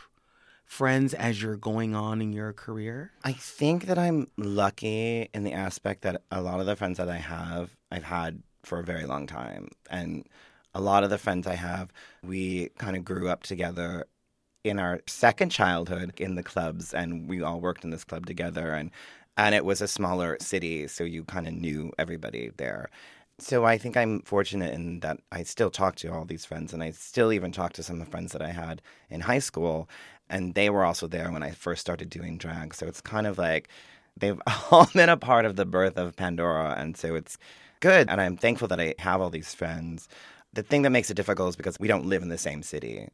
friends 0.65 1.13
as 1.13 1.41
you're 1.41 1.57
going 1.57 1.93
on 1.93 2.19
in 2.19 2.33
your 2.33 2.51
career? 2.53 3.11
I 3.23 3.33
think 3.33 3.85
that 3.85 3.99
I'm 3.99 4.27
lucky 4.37 5.29
in 5.33 5.43
the 5.43 5.53
aspect 5.53 6.01
that 6.01 6.23
a 6.31 6.41
lot 6.41 6.59
of 6.59 6.65
the 6.65 6.75
friends 6.75 6.97
that 6.97 7.09
I 7.09 7.17
have, 7.17 7.75
I've 7.91 8.05
had 8.05 8.41
for 8.63 8.79
a 8.79 8.83
very 8.83 9.05
long 9.05 9.27
time. 9.27 9.69
And 9.89 10.27
a 10.73 10.81
lot 10.81 11.03
of 11.03 11.09
the 11.09 11.17
friends 11.17 11.47
I 11.47 11.55
have, 11.55 11.91
we 12.23 12.69
kind 12.77 12.95
of 12.95 13.05
grew 13.05 13.29
up 13.29 13.43
together 13.43 14.05
in 14.63 14.79
our 14.79 15.01
second 15.07 15.49
childhood 15.49 16.13
in 16.17 16.35
the 16.35 16.43
clubs 16.43 16.93
and 16.93 17.27
we 17.27 17.41
all 17.41 17.59
worked 17.59 17.83
in 17.83 17.89
this 17.89 18.03
club 18.03 18.25
together 18.25 18.73
and 18.73 18.91
and 19.35 19.55
it 19.55 19.65
was 19.65 19.81
a 19.81 19.87
smaller 19.87 20.37
city 20.39 20.87
so 20.87 21.03
you 21.03 21.23
kind 21.23 21.47
of 21.47 21.53
knew 21.53 21.91
everybody 21.97 22.51
there. 22.57 22.89
So 23.39 23.65
I 23.65 23.77
think 23.79 23.97
I'm 23.97 24.21
fortunate 24.21 24.73
in 24.73 24.99
that 24.99 25.19
I 25.31 25.43
still 25.43 25.71
talk 25.71 25.95
to 25.97 26.13
all 26.13 26.23
these 26.23 26.45
friends 26.45 26.71
and 26.71 26.83
I 26.83 26.91
still 26.91 27.33
even 27.33 27.51
talk 27.51 27.73
to 27.73 27.83
some 27.83 27.99
of 27.99 28.05
the 28.05 28.11
friends 28.11 28.31
that 28.33 28.43
I 28.43 28.51
had 28.51 28.81
in 29.09 29.21
high 29.21 29.39
school 29.39 29.89
and 30.29 30.53
they 30.53 30.69
were 30.69 30.85
also 30.85 31.07
there 31.07 31.31
when 31.31 31.43
I 31.43 31.51
first 31.51 31.81
started 31.81 32.09
doing 32.09 32.37
drag. 32.37 32.73
So 32.75 32.85
it's 32.87 33.01
kind 33.01 33.27
of 33.27 33.37
like 33.37 33.69
they've 34.15 34.39
all 34.71 34.87
been 34.93 35.09
a 35.09 35.17
part 35.17 35.45
of 35.45 35.55
the 35.55 35.65
birth 35.65 35.97
of 35.97 36.15
Pandora 36.15 36.75
and 36.77 36.95
so 36.95 37.15
it's 37.15 37.37
good 37.83 38.09
and 38.09 38.21
I'm 38.21 38.37
thankful 38.37 38.69
that 38.69 38.79
I 38.79 38.95
have 38.99 39.19
all 39.19 39.29
these 39.29 39.53
friends. 39.53 40.07
The 40.53 40.63
thing 40.63 40.83
that 40.83 40.89
makes 40.89 41.11
it 41.11 41.15
difficult 41.15 41.49
is 41.49 41.55
because 41.57 41.77
we 41.79 41.89
don't 41.89 42.05
live 42.05 42.21
in 42.21 42.29
the 42.29 42.37
same 42.37 42.63
city. 42.63 43.09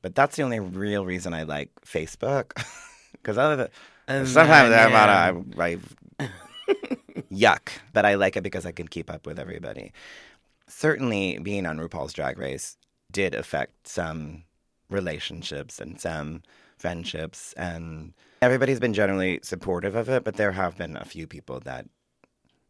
But 0.00 0.14
that's 0.14 0.36
the 0.36 0.42
only 0.42 0.60
real 0.60 1.04
reason 1.04 1.34
I 1.34 1.44
like 1.44 1.70
Facebook. 1.86 2.52
Because 3.12 3.38
other 3.38 3.56
than 3.56 3.68
And 4.06 4.28
sometimes 4.28 4.68
then, 4.68 4.92
I'm 4.92 4.94
on 4.94 5.08
a, 5.08 5.62
I, 5.62 5.78
yuck, 7.32 7.68
but 7.94 8.04
I 8.04 8.16
like 8.16 8.36
it 8.36 8.42
because 8.42 8.66
I 8.66 8.72
can 8.72 8.86
keep 8.86 9.10
up 9.10 9.24
with 9.24 9.38
everybody. 9.38 9.92
Certainly, 10.68 11.38
being 11.38 11.64
on 11.64 11.78
RuPaul's 11.78 12.12
Drag 12.12 12.38
Race 12.38 12.76
did 13.10 13.34
affect 13.34 13.88
some 13.88 14.42
relationships 14.90 15.80
and 15.80 15.98
some 15.98 16.42
friendships, 16.76 17.54
and 17.54 18.12
everybody's 18.42 18.80
been 18.80 18.94
generally 18.94 19.40
supportive 19.42 19.94
of 19.94 20.10
it. 20.10 20.24
But 20.24 20.34
there 20.36 20.52
have 20.52 20.76
been 20.76 20.96
a 20.96 21.04
few 21.06 21.26
people 21.26 21.60
that, 21.60 21.86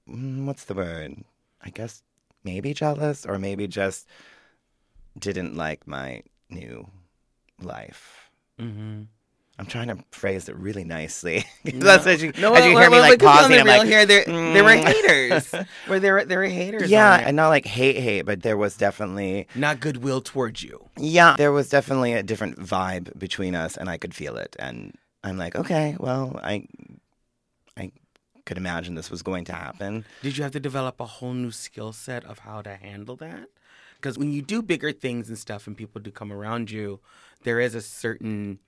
mm, 0.08 0.44
what's 0.44 0.66
the 0.66 0.74
word? 0.74 1.24
I 1.64 1.70
guess 1.70 2.02
maybe 2.44 2.74
jealous, 2.74 3.24
or 3.26 3.38
maybe 3.38 3.66
just 3.66 4.06
didn't 5.18 5.56
like 5.56 5.86
my 5.86 6.22
new 6.50 6.86
life. 7.60 8.30
Mhm. 8.60 9.06
I'm 9.56 9.66
trying 9.66 9.86
to 9.86 9.98
phrase 10.10 10.48
it 10.48 10.56
really 10.56 10.82
nicely. 10.82 11.44
That's 11.64 12.06
as 12.08 12.20
you, 12.20 12.32
No, 12.40 12.54
as 12.54 12.66
you 12.66 12.74
well, 12.74 12.82
hear 12.82 12.90
me 12.90 12.98
like 12.98 13.20
pausing. 13.20 13.60
I'm 13.60 13.66
like, 13.68 13.84
here, 13.86 14.04
there, 14.04 14.24
there 14.24 14.64
were 14.64 14.70
mm. 14.70 14.84
haters. 14.84 15.54
Where 15.86 16.00
there, 16.00 16.14
were- 16.14 16.24
there 16.24 16.40
were 16.40 16.46
haters. 16.46 16.90
yeah, 16.90 17.14
and 17.24 17.36
not 17.36 17.48
like 17.50 17.64
hate, 17.64 17.96
hate, 17.96 18.22
but 18.22 18.42
there 18.42 18.56
was 18.56 18.76
definitely, 18.76 19.46
not 19.54 19.78
goodwill 19.78 20.20
towards 20.20 20.64
you. 20.64 20.90
yeah, 20.98 21.36
there 21.38 21.52
was 21.52 21.68
definitely 21.68 22.14
a 22.14 22.22
different 22.24 22.58
vibe 22.58 23.16
between 23.16 23.54
us, 23.54 23.76
and 23.76 23.88
I 23.88 23.96
could 23.96 24.12
feel 24.12 24.36
it. 24.36 24.56
And 24.58 24.92
I'm 25.22 25.38
like, 25.38 25.54
okay, 25.54 25.96
well, 26.00 26.38
I 26.42 26.66
could 28.46 28.56
imagine 28.56 28.94
this 28.94 29.10
was 29.10 29.22
going 29.22 29.44
to 29.46 29.52
happen. 29.52 30.04
Did 30.22 30.36
you 30.36 30.42
have 30.42 30.52
to 30.52 30.60
develop 30.60 31.00
a 31.00 31.06
whole 31.06 31.32
new 31.32 31.50
skill 31.50 31.92
set 31.92 32.24
of 32.24 32.40
how 32.40 32.62
to 32.62 32.76
handle 32.76 33.16
that? 33.16 33.48
Because 33.96 34.18
when 34.18 34.32
you 34.32 34.42
do 34.42 34.60
bigger 34.60 34.92
things 34.92 35.28
and 35.28 35.38
stuff, 35.38 35.66
and 35.66 35.76
people 35.76 36.00
do 36.00 36.10
come 36.10 36.32
around 36.32 36.70
you, 36.70 37.00
there 37.44 37.58
is 37.58 37.74
a 37.74 37.80
certain. 37.80 38.58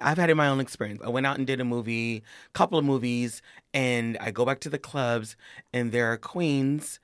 I've 0.00 0.18
had 0.18 0.30
it 0.30 0.32
in 0.32 0.36
my 0.36 0.48
own 0.48 0.60
experience. 0.60 1.00
I 1.04 1.08
went 1.08 1.26
out 1.26 1.38
and 1.38 1.46
did 1.46 1.60
a 1.60 1.64
movie, 1.64 2.22
couple 2.52 2.78
of 2.78 2.84
movies, 2.84 3.42
and 3.72 4.16
I 4.20 4.30
go 4.30 4.44
back 4.44 4.60
to 4.60 4.70
the 4.70 4.78
clubs, 4.78 5.36
and 5.72 5.92
there 5.92 6.10
are 6.12 6.16
queens 6.16 7.00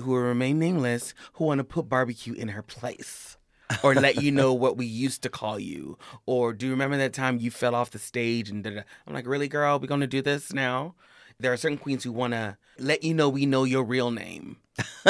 who 0.00 0.14
remain 0.14 0.58
nameless 0.58 1.14
who 1.34 1.44
want 1.44 1.58
to 1.58 1.64
put 1.64 1.88
Barbie 1.88 2.14
Q 2.14 2.34
in 2.34 2.48
her 2.48 2.62
place. 2.62 3.36
or 3.82 3.94
let 3.94 4.22
you 4.22 4.30
know 4.30 4.54
what 4.54 4.76
we 4.76 4.86
used 4.86 5.22
to 5.22 5.28
call 5.28 5.58
you. 5.58 5.98
Or 6.24 6.52
do 6.52 6.66
you 6.66 6.72
remember 6.72 6.96
that 6.98 7.12
time 7.12 7.38
you 7.38 7.50
fell 7.50 7.74
off 7.74 7.90
the 7.90 7.98
stage 7.98 8.48
and 8.48 8.62
da-da? 8.62 8.82
I'm 9.06 9.14
like, 9.14 9.26
really, 9.26 9.48
girl? 9.48 9.78
We're 9.78 9.88
gonna 9.88 10.06
do 10.06 10.22
this 10.22 10.52
now? 10.52 10.94
There 11.38 11.52
are 11.52 11.56
certain 11.56 11.78
queens 11.78 12.04
who 12.04 12.12
want 12.12 12.32
to 12.32 12.56
let 12.78 13.04
you 13.04 13.14
know 13.14 13.28
we 13.28 13.46
know 13.46 13.64
your 13.64 13.84
real 13.84 14.10
name, 14.10 14.56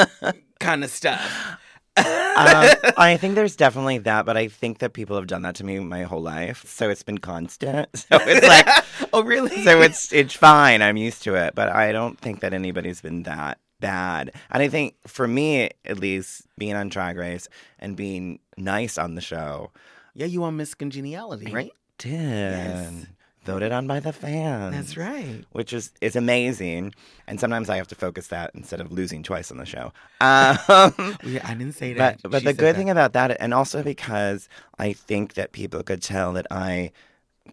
kind 0.59 0.83
of 0.83 0.89
stuff. 0.89 1.57
um, 1.97 2.03
I 2.97 3.17
think 3.19 3.35
there's 3.35 3.55
definitely 3.55 3.97
that, 3.99 4.25
but 4.25 4.37
I 4.37 4.47
think 4.47 4.79
that 4.79 4.93
people 4.93 5.15
have 5.15 5.27
done 5.27 5.41
that 5.43 5.55
to 5.55 5.63
me 5.63 5.79
my 5.79 6.03
whole 6.03 6.21
life, 6.21 6.65
so 6.67 6.89
it's 6.89 7.03
been 7.03 7.17
constant. 7.17 7.89
So 7.95 8.17
it's 8.21 8.47
like, 8.47 8.67
oh, 9.13 9.23
really? 9.23 9.63
so 9.63 9.81
it's 9.81 10.13
it's 10.13 10.33
fine. 10.33 10.81
I'm 10.81 10.97
used 10.97 11.23
to 11.23 11.35
it, 11.35 11.55
but 11.55 11.69
I 11.69 11.91
don't 11.91 12.19
think 12.19 12.41
that 12.41 12.53
anybody's 12.53 13.01
been 13.01 13.23
that 13.23 13.59
bad. 13.79 14.31
And 14.51 14.63
I 14.63 14.67
think 14.67 14.95
for 15.07 15.27
me, 15.27 15.69
at 15.85 15.99
least, 15.99 16.47
being 16.57 16.75
on 16.75 16.89
Drag 16.89 17.17
Race 17.17 17.47
and 17.79 17.95
being 17.95 18.39
nice 18.57 18.97
on 18.97 19.15
the 19.15 19.21
show, 19.21 19.71
yeah, 20.13 20.25
you 20.25 20.41
won 20.41 20.57
Miss 20.57 20.73
Congeniality, 20.73 21.51
right? 21.51 21.71
did 21.97 23.07
voted 23.47 23.71
on 23.71 23.87
by 23.87 23.99
the 23.99 24.13
fans. 24.13 24.75
That's 24.75 24.97
right. 24.97 25.43
Which 25.51 25.73
is 25.73 25.91
is 26.01 26.15
amazing, 26.15 26.93
and 27.27 27.39
sometimes 27.39 27.69
I 27.69 27.77
have 27.77 27.87
to 27.87 27.95
focus 27.95 28.27
that 28.27 28.51
instead 28.53 28.79
of 28.81 28.91
losing 28.91 29.23
twice 29.23 29.49
on 29.51 29.57
the 29.57 29.65
show. 29.65 29.91
Um, 30.21 31.17
Yeah, 31.23 31.41
I 31.43 31.53
didn't 31.55 31.73
say 31.73 31.93
that. 31.93 32.21
but 32.23 32.39
She 32.41 32.45
the 32.47 32.53
good 32.53 32.75
that. 32.75 32.79
thing 32.79 32.89
about 32.89 33.13
that, 33.13 33.37
and 33.39 33.53
also 33.53 33.83
because 33.83 34.49
I 34.77 34.93
think 34.93 35.33
that 35.35 35.51
people 35.51 35.81
could 35.83 36.01
tell 36.01 36.33
that 36.33 36.47
I 36.51 36.91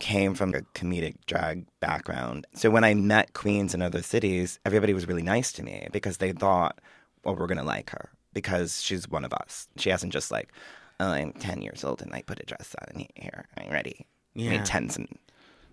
came 0.01 0.35
from 0.35 0.53
a 0.55 0.61
comedic 0.75 1.15
drag 1.27 1.67
background. 1.81 2.47
So 2.55 2.69
when 2.71 2.83
I 2.85 2.95
met 2.95 3.33
queens 3.33 3.75
in 3.75 3.81
other 3.83 4.03
cities, 4.03 4.59
everybody 4.65 4.93
was 4.93 5.07
really 5.07 5.23
nice 5.23 5.53
to 5.53 5.63
me 5.63 5.87
because 5.93 6.17
they 6.19 6.33
thought, 6.33 6.81
well, 7.25 7.37
we're 7.37 7.47
gonna 7.47 7.63
like 7.77 7.91
her 7.91 8.11
because 8.33 8.83
she's 8.83 9.09
one 9.09 9.25
of 9.25 9.33
us. 9.33 9.69
She 9.77 9.91
hasn't 9.91 10.13
just 10.13 10.31
like, 10.33 10.49
oh, 11.01 11.11
I'm 11.13 11.33
ten 11.33 11.63
years 11.63 11.85
old 11.85 12.03
and 12.03 12.13
I 12.13 12.23
put 12.23 12.41
a 12.41 12.47
dress 12.47 12.75
on 12.81 12.89
and 12.97 13.07
here 13.15 13.47
I'm 13.57 13.71
ready. 13.71 14.07
I 14.37 14.41
Yeah. 14.41 14.51
mean, 14.51 14.65
tens 14.65 14.97
and 14.97 15.07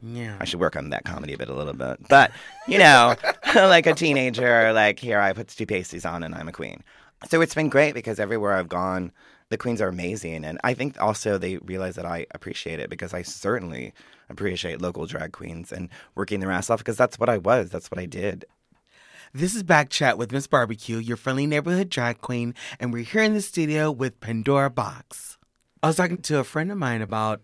Yeah. 0.02 0.38
I 0.40 0.46
should 0.46 0.60
work 0.60 0.76
on 0.76 0.90
that 0.90 1.06
comedy 1.06 1.34
a 1.34 1.38
bit 1.38 1.50
a 1.50 1.54
little 1.54 1.74
bit. 1.74 2.08
But, 2.08 2.32
you 2.68 2.78
know, 2.78 3.16
like 3.56 3.86
a 3.86 3.94
teenager, 3.94 4.74
like 4.74 5.00
here 5.00 5.20
I 5.20 5.34
put 5.34 5.48
two 5.48 5.66
pasties 5.66 6.06
on 6.06 6.24
and 6.24 6.34
I'm 6.34 6.48
a 6.48 6.52
queen. 6.52 6.84
So 7.30 7.42
it's 7.42 7.54
been 7.54 7.70
great 7.70 7.94
because 7.94 8.20
everywhere 8.20 8.54
I've 8.54 8.70
gone, 8.70 9.12
the 9.50 9.58
queens 9.58 9.82
are 9.82 9.90
amazing. 9.90 10.44
And 10.44 10.60
I 10.64 10.74
think 10.74 11.00
also 11.00 11.38
they 11.38 11.58
realize 11.58 11.96
that 11.96 12.06
I 12.06 12.26
appreciate 12.32 12.80
it 12.80 12.90
because 12.90 13.14
I 13.14 13.22
certainly 13.22 13.94
appreciate 14.30 14.82
local 14.82 15.06
drag 15.06 15.34
queens 15.34 15.72
and 15.72 15.90
working 16.16 16.40
their 16.40 16.52
ass 16.52 16.70
off 16.70 16.80
because 16.80 16.98
that's 16.98 17.20
what 17.20 17.30
I 17.30 17.38
was. 17.38 17.70
That's 17.70 17.92
what 17.92 18.00
I 18.00 18.06
did. 18.06 18.46
This 19.34 19.56
is 19.56 19.64
Back 19.64 19.90
Chat 19.90 20.18
with 20.18 20.32
Miss 20.32 20.48
Barbie 20.48 20.76
Q, 20.76 20.98
your 20.98 21.16
friendly 21.16 21.48
neighborhood 21.48 21.90
drag 21.90 22.20
queen, 22.20 22.54
and 22.82 22.92
we're 22.92 23.04
here 23.06 23.24
in 23.24 23.34
the 23.34 23.42
studio 23.42 23.90
with 23.90 24.20
Pandora 24.20 24.70
Boxx. 24.70 25.38
I 25.82 25.88
was 25.88 25.96
talking 25.96 26.18
to 26.18 26.40
a 26.40 26.44
friend 26.44 26.70
of 26.70 26.78
mine 26.78 27.02
about 27.02 27.42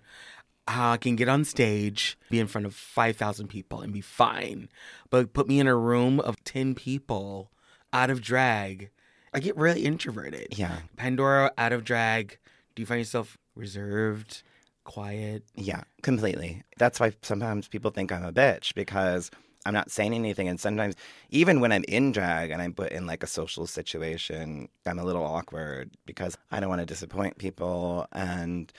I 0.68 0.98
can 0.98 1.16
get 1.16 1.30
on 1.30 1.46
stage, 1.46 2.18
be 2.30 2.40
in 2.40 2.48
front 2.48 2.68
of 2.68 2.76
5,000 2.76 3.48
people, 3.48 3.82
and 3.82 3.94
be 3.94 4.02
fine. 4.02 4.70
But 5.10 5.34
put 5.34 5.48
me 5.48 5.60
in 5.60 5.68
a 5.68 5.76
room 5.76 6.20
of 6.20 6.44
10 6.44 6.76
people 6.76 7.52
out 7.94 8.10
of 8.10 8.22
drag, 8.22 8.90
I 9.34 9.40
get 9.40 9.56
really 9.58 9.86
introverted. 9.86 10.58
Yeah. 10.58 10.80
Pandora 10.96 11.52
out 11.58 11.74
of 11.74 11.84
drag, 11.84 12.38
do 12.76 12.82
you 12.82 12.86
find 12.86 13.00
yourself 13.00 13.38
reserved, 13.56 14.44
quiet? 14.84 15.44
Yeah, 15.56 15.84
completely. 16.02 16.64
That's 16.78 17.00
why 17.00 17.14
sometimes 17.22 17.68
people 17.68 17.92
think 17.92 18.12
I'm 18.12 18.26
a 18.26 18.34
bitch 18.34 18.74
because 18.74 19.32
I'm 19.66 19.74
not 19.74 19.92
saying 19.92 20.14
anything. 20.14 20.48
And 20.48 20.60
sometimes, 20.60 20.96
even 21.30 21.60
when 21.60 21.72
I'm 21.72 21.84
in 21.88 22.12
drag 22.12 22.52
and 22.52 22.62
I'm 22.62 22.74
put 22.74 22.92
in 22.92 23.06
like 23.06 23.24
a 23.24 23.28
social 23.28 23.68
situation, 23.68 24.70
I'm 24.86 25.00
a 25.00 25.04
little 25.04 25.26
awkward 25.26 25.92
because 26.06 26.38
I 26.52 26.60
don't 26.60 26.70
want 26.70 26.80
to 26.80 26.86
disappoint 26.86 27.38
people. 27.38 28.08
And 28.12 28.72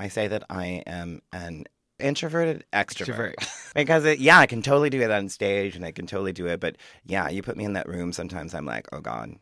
I 0.00 0.08
say 0.08 0.28
that 0.28 0.44
I 0.48 0.82
am 0.86 1.20
an 1.30 1.64
introverted 1.98 2.64
extrovert. 2.72 3.34
because, 3.74 4.06
it, 4.06 4.18
yeah, 4.18 4.38
I 4.38 4.46
can 4.46 4.62
totally 4.62 4.88
do 4.88 5.02
it 5.02 5.10
on 5.10 5.28
stage 5.28 5.76
and 5.76 5.84
I 5.84 5.92
can 5.92 6.06
totally 6.06 6.32
do 6.32 6.46
it. 6.46 6.58
But 6.58 6.76
yeah, 7.04 7.28
you 7.28 7.42
put 7.42 7.58
me 7.58 7.66
in 7.66 7.74
that 7.74 7.86
room, 7.86 8.14
sometimes 8.14 8.54
I'm 8.54 8.64
like, 8.64 8.88
oh 8.92 9.00
God, 9.00 9.36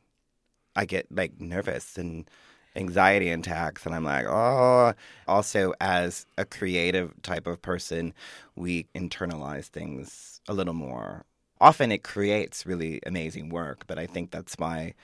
I 0.74 0.84
get 0.84 1.06
like 1.12 1.40
nervous 1.40 1.96
and 1.96 2.28
anxiety 2.74 3.30
attacks 3.30 3.86
and 3.86 3.94
I'm 3.94 4.04
like, 4.04 4.26
oh 4.26 4.94
also 5.28 5.74
as 5.80 6.26
a 6.36 6.44
creative 6.44 7.22
type 7.22 7.46
of 7.46 7.62
person, 7.62 8.12
we 8.56 8.86
internalize 8.96 9.66
things 9.66 10.40
a 10.48 10.54
little 10.54 10.74
more. 10.74 11.24
Often 11.60 11.92
it 11.92 12.02
creates 12.02 12.66
really 12.66 13.00
amazing 13.06 13.48
work, 13.48 13.84
but 13.86 13.98
I 13.98 14.06
think 14.06 14.32
that's 14.32 14.54
why 14.58 14.94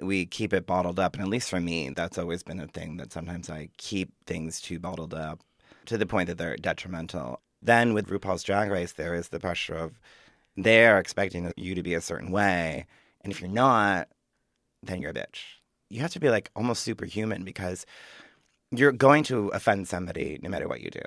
we 0.00 0.26
keep 0.26 0.52
it 0.52 0.66
bottled 0.66 0.98
up. 0.98 1.14
And 1.14 1.22
at 1.22 1.28
least 1.28 1.50
for 1.50 1.60
me, 1.60 1.90
that's 1.90 2.18
always 2.18 2.42
been 2.42 2.60
a 2.60 2.66
thing 2.66 2.96
that 2.98 3.12
sometimes 3.12 3.50
I 3.50 3.70
keep 3.76 4.12
things 4.26 4.60
too 4.60 4.78
bottled 4.78 5.14
up 5.14 5.40
to 5.86 5.98
the 5.98 6.06
point 6.06 6.28
that 6.28 6.38
they're 6.38 6.56
detrimental. 6.56 7.40
Then 7.60 7.94
with 7.94 8.08
RuPaul's 8.08 8.42
Drag 8.42 8.70
Race, 8.70 8.92
there 8.92 9.14
is 9.14 9.28
the 9.28 9.40
pressure 9.40 9.74
of 9.74 9.98
they're 10.56 10.98
expecting 10.98 11.52
you 11.56 11.74
to 11.74 11.82
be 11.82 11.94
a 11.94 12.00
certain 12.00 12.30
way. 12.30 12.86
And 13.22 13.32
if 13.32 13.40
you're 13.40 13.50
not, 13.50 14.08
then 14.82 15.00
you're 15.00 15.10
a 15.10 15.14
bitch. 15.14 15.40
You 15.90 16.00
have 16.00 16.12
to 16.12 16.20
be 16.20 16.30
like 16.30 16.50
almost 16.54 16.82
superhuman 16.82 17.44
because 17.44 17.86
you're 18.70 18.92
going 18.92 19.24
to 19.24 19.48
offend 19.48 19.88
somebody 19.88 20.38
no 20.42 20.50
matter 20.50 20.68
what 20.68 20.80
you 20.80 20.90
do. 20.90 21.02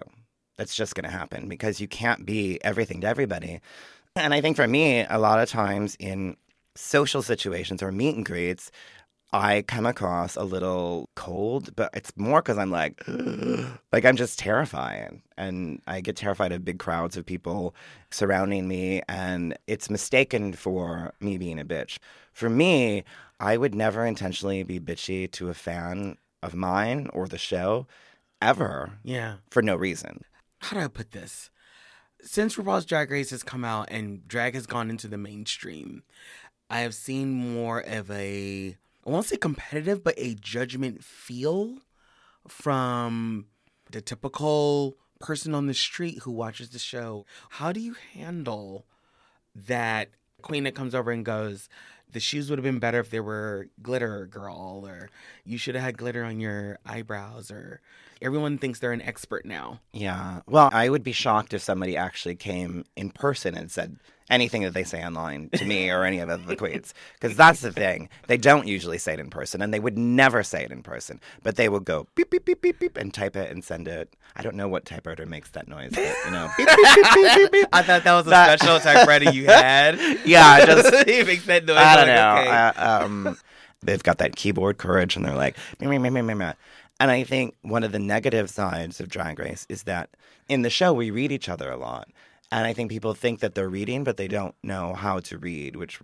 That's 0.57 0.75
just 0.75 0.95
going 0.95 1.05
to 1.05 1.17
happen 1.17 1.47
because 1.47 1.79
you 1.79 1.87
can't 1.87 2.25
be 2.25 2.63
everything 2.63 3.01
to 3.01 3.07
everybody. 3.07 3.61
And 4.15 4.33
I 4.33 4.41
think 4.41 4.57
for 4.57 4.67
me, 4.67 5.05
a 5.09 5.17
lot 5.17 5.39
of 5.39 5.49
times 5.49 5.95
in 5.99 6.35
social 6.75 7.21
situations 7.21 7.81
or 7.83 7.91
meet 7.91 8.15
and 8.15 8.25
greets, 8.25 8.71
I 9.33 9.61
come 9.61 9.85
across 9.85 10.35
a 10.35 10.43
little 10.43 11.09
cold, 11.15 11.73
but 11.75 11.89
it's 11.93 12.11
more 12.17 12.41
because 12.41 12.57
I'm 12.57 12.69
like, 12.71 13.01
like 13.93 14.03
I'm 14.05 14.17
just 14.17 14.39
terrified. 14.39 15.21
And 15.37 15.81
I 15.87 16.01
get 16.01 16.17
terrified 16.17 16.51
of 16.51 16.65
big 16.65 16.79
crowds 16.79 17.15
of 17.15 17.25
people 17.25 17.73
surrounding 18.09 18.67
me. 18.67 19.01
And 19.07 19.57
it's 19.67 19.89
mistaken 19.89 20.51
for 20.53 21.13
me 21.21 21.37
being 21.37 21.59
a 21.59 21.65
bitch. 21.65 21.97
For 22.33 22.49
me, 22.49 23.03
I 23.39 23.55
would 23.57 23.73
never 23.73 24.05
intentionally 24.05 24.63
be 24.63 24.79
bitchy 24.79 25.31
to 25.31 25.49
a 25.49 25.53
fan 25.53 26.17
of 26.43 26.53
mine 26.53 27.09
or 27.13 27.27
the 27.27 27.37
show 27.37 27.87
ever 28.41 28.99
Yeah. 29.03 29.35
for 29.49 29.61
no 29.61 29.75
reason. 29.75 30.23
how 30.59 30.77
do 30.77 30.83
I 30.83 30.87
put 30.89 31.11
this? 31.11 31.49
Since 32.23 32.55
RuPaul's 32.55 32.85
Drag 32.85 33.09
Race 33.09 33.31
has 33.31 33.41
come 33.41 33.65
out 33.65 33.87
and 33.89 34.27
drag 34.27 34.53
has 34.53 34.67
gone 34.67 34.91
into 34.91 35.07
the 35.07 35.17
mainstream, 35.17 36.03
I 36.71 36.79
have 36.79 36.93
seen 36.93 37.33
more 37.33 37.81
of 37.81 38.09
a, 38.09 38.77
I 39.05 39.09
won't 39.09 39.25
say 39.25 39.35
competitive, 39.35 40.05
but 40.05 40.13
a 40.17 40.35
judgment 40.35 41.03
feel 41.03 41.79
from 42.47 43.47
the 43.91 43.99
typical 43.99 44.95
person 45.19 45.53
on 45.53 45.67
the 45.67 45.73
street 45.73 46.19
who 46.19 46.31
watches 46.31 46.69
the 46.69 46.79
show. 46.79 47.25
How 47.49 47.73
do 47.73 47.81
you 47.81 47.97
handle 48.13 48.85
that 49.53 50.11
queen 50.41 50.63
that 50.63 50.73
comes 50.73 50.95
over 50.95 51.11
and 51.11 51.25
goes, 51.25 51.67
the 52.09 52.21
shoes 52.21 52.49
would 52.49 52.57
have 52.57 52.63
been 52.63 52.79
better 52.79 52.99
if 52.99 53.09
they 53.09 53.19
were 53.19 53.67
glitter 53.81 54.25
girl 54.25 54.85
or 54.87 55.09
you 55.43 55.57
should 55.57 55.75
have 55.75 55.83
had 55.83 55.97
glitter 55.97 56.23
on 56.23 56.39
your 56.39 56.79
eyebrows 56.85 57.51
or 57.51 57.81
everyone 58.21 58.57
thinks 58.57 58.79
they're 58.79 58.91
an 58.93 59.01
expert 59.01 59.45
now. 59.45 59.81
Yeah. 59.91 60.39
Well, 60.47 60.69
I 60.71 60.87
would 60.87 61.03
be 61.03 61.11
shocked 61.11 61.53
if 61.53 61.61
somebody 61.61 61.97
actually 61.97 62.35
came 62.35 62.85
in 62.95 63.11
person 63.11 63.55
and 63.55 63.69
said 63.69 63.97
anything 64.31 64.63
that 64.63 64.73
they 64.73 64.83
say 64.83 65.03
online 65.05 65.49
to 65.49 65.65
me 65.65 65.91
or 65.91 66.03
any 66.03 66.17
of 66.19 66.47
the 66.47 66.55
queens. 66.55 66.95
Because 67.19 67.37
that's 67.37 67.59
the 67.61 67.71
thing. 67.71 68.09
They 68.27 68.37
don't 68.37 68.65
usually 68.67 68.97
say 68.97 69.13
it 69.13 69.19
in 69.19 69.29
person, 69.29 69.61
and 69.61 69.71
they 69.71 69.79
would 69.79 69.97
never 69.97 70.41
say 70.41 70.63
it 70.63 70.71
in 70.71 70.81
person. 70.81 71.19
But 71.43 71.57
they 71.57 71.69
will 71.69 71.79
go 71.81 72.07
beep, 72.15 72.31
beep, 72.31 72.45
beep, 72.45 72.61
beep, 72.61 72.79
beep, 72.79 72.97
and 72.97 73.13
type 73.13 73.35
it 73.35 73.51
and 73.51 73.63
send 73.63 73.87
it. 73.87 74.15
I 74.35 74.41
don't 74.41 74.55
know 74.55 74.67
what 74.69 74.85
typewriter 74.85 75.25
makes 75.25 75.51
that 75.51 75.67
noise, 75.67 75.91
but, 75.93 76.15
you 76.25 76.31
know, 76.31 76.49
beep, 76.57 76.67
beep, 76.67 76.77
beep, 76.95 77.05
beep, 77.13 77.35
beep, 77.35 77.51
beep. 77.51 77.67
I 77.73 77.83
thought 77.83 78.03
that 78.05 78.13
was 78.13 78.25
a 78.27 78.29
That- 78.31 78.59
special 78.59 78.79
typewriter 78.79 79.31
you 79.31 79.45
had. 79.45 79.99
Yeah, 80.25 80.65
just- 80.65 80.93
it 81.07 81.27
makes 81.27 81.45
that 81.45 81.65
noise. 81.65 81.77
I 81.77 81.95
don't 81.97 82.07
like, 82.07 82.15
know. 82.15 82.41
okay. 82.41 82.49
Uh, 82.49 83.03
um, 83.05 83.37
they've 83.83 84.01
got 84.01 84.19
that 84.19 84.35
keyboard 84.37 84.77
courage, 84.77 85.15
and 85.17 85.25
they're 85.25 85.35
like, 85.35 85.57
meh, 85.81 85.87
meh, 85.97 86.09
meh, 86.09 86.21
meh, 86.21 86.33
meh. 86.33 86.53
and 87.01 87.11
I 87.11 87.23
think 87.25 87.55
one 87.63 87.83
of 87.83 87.91
the 87.91 87.99
negative 87.99 88.49
sides 88.49 89.01
of 89.01 89.09
Drag 89.09 89.37
Race 89.39 89.65
is 89.67 89.83
that 89.83 90.09
in 90.47 90.61
the 90.61 90.69
show 90.69 90.93
we 90.93 91.11
read 91.11 91.31
each 91.33 91.49
other 91.49 91.69
a 91.69 91.77
lot, 91.77 92.07
and 92.51 92.65
I 92.65 92.73
think 92.73 92.89
people 92.89 93.13
think 93.13 93.39
that 93.39 93.55
they're 93.55 93.69
reading, 93.69 94.03
but 94.03 94.17
they 94.17 94.27
don't 94.27 94.55
know 94.63 94.93
how 94.93 95.19
to 95.21 95.37
read. 95.37 95.75
Which 95.75 95.99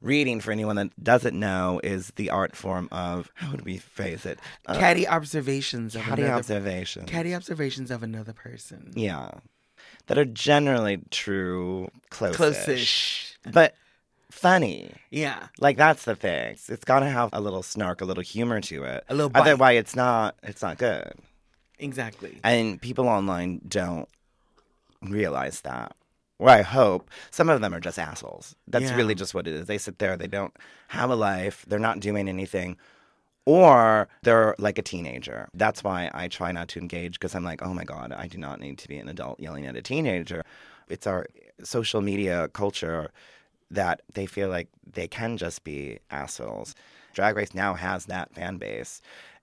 reading, 0.00 0.40
for 0.40 0.52
anyone 0.52 0.76
that 0.76 1.02
doesn't 1.02 1.38
know, 1.38 1.80
is 1.82 2.12
the 2.16 2.30
art 2.30 2.56
form 2.56 2.88
of 2.92 3.30
how 3.34 3.50
would 3.50 3.64
we 3.64 3.78
phrase 3.78 4.24
it? 4.26 4.38
Uh, 4.66 4.78
catty 4.78 5.06
observations 5.06 5.94
of 5.94 6.02
catty 6.02 6.22
another 6.22 6.38
observation. 6.38 7.06
catty 7.06 7.34
observations 7.34 7.90
of 7.90 8.02
another 8.02 8.32
person. 8.32 8.92
Yeah, 8.94 9.30
that 10.06 10.18
are 10.18 10.24
generally 10.24 11.02
true, 11.10 11.88
close, 12.10 12.36
Close-ish. 12.36 13.36
but 13.52 13.74
funny. 14.30 14.90
Yeah. 15.10 15.48
Like 15.60 15.76
that's 15.76 16.04
the 16.04 16.16
thing. 16.16 16.56
It's 16.68 16.84
got 16.84 17.00
to 17.00 17.06
have 17.06 17.30
a 17.32 17.40
little 17.40 17.62
snark, 17.62 18.00
a 18.00 18.04
little 18.04 18.22
humor 18.22 18.60
to 18.62 18.84
it. 18.84 19.04
A 19.08 19.14
little 19.14 19.30
bite. 19.30 19.40
Otherwise, 19.40 19.78
it's 19.78 19.96
not. 19.96 20.36
It's 20.42 20.60
not 20.62 20.76
good. 20.78 21.12
Exactly. 21.78 22.38
And 22.44 22.80
people 22.80 23.08
online 23.08 23.60
don't 23.66 24.08
realize 25.10 25.60
that. 25.62 25.94
Well, 26.38 26.56
I 26.56 26.62
hope 26.62 27.10
some 27.30 27.48
of 27.48 27.60
them 27.60 27.72
are 27.74 27.80
just 27.80 27.98
assholes. 27.98 28.56
That's 28.66 28.86
Yeah. 28.86 28.96
really 28.96 29.14
just 29.14 29.34
what 29.34 29.46
it 29.46 29.54
is. 29.54 29.66
They 29.66 29.78
sit 29.78 29.98
there. 29.98 30.16
They 30.16 30.26
don't 30.26 30.54
have 30.88 31.10
a 31.10 31.16
life. 31.16 31.64
They're 31.68 31.78
not 31.78 32.00
doing 32.00 32.28
anything. 32.28 32.76
Or 33.46 34.08
they're 34.22 34.54
like 34.58 34.78
a 34.78 34.82
teenager. 34.82 35.48
That's 35.54 35.84
why 35.84 36.10
I 36.14 36.28
try 36.28 36.50
not 36.50 36.68
to 36.68 36.80
engage 36.80 37.14
because 37.14 37.34
I'm 37.34 37.44
like, 37.44 37.62
oh 37.62 37.74
my 37.74 37.84
God, 37.84 38.12
I 38.12 38.26
do 38.26 38.38
not 38.38 38.58
need 38.58 38.78
to 38.78 38.88
be 38.88 38.96
an 38.96 39.08
adult 39.08 39.38
yelling 39.38 39.66
at 39.66 39.76
a 39.76 39.82
teenager. 39.82 40.42
It's 40.88 41.06
our 41.06 41.26
social 41.62 42.00
media 42.00 42.48
culture 42.48 43.10
that 43.70 44.02
they 44.12 44.26
feel 44.26 44.48
like 44.48 44.68
they 44.90 45.06
can 45.08 45.36
just 45.36 45.62
be 45.62 45.98
assholes. 46.10 46.74
Drag 47.12 47.36
Race 47.36 47.54
now 47.54 47.74
has 47.74 48.06
that 48.06 48.34
fan 48.34 48.56
base. 48.56 49.00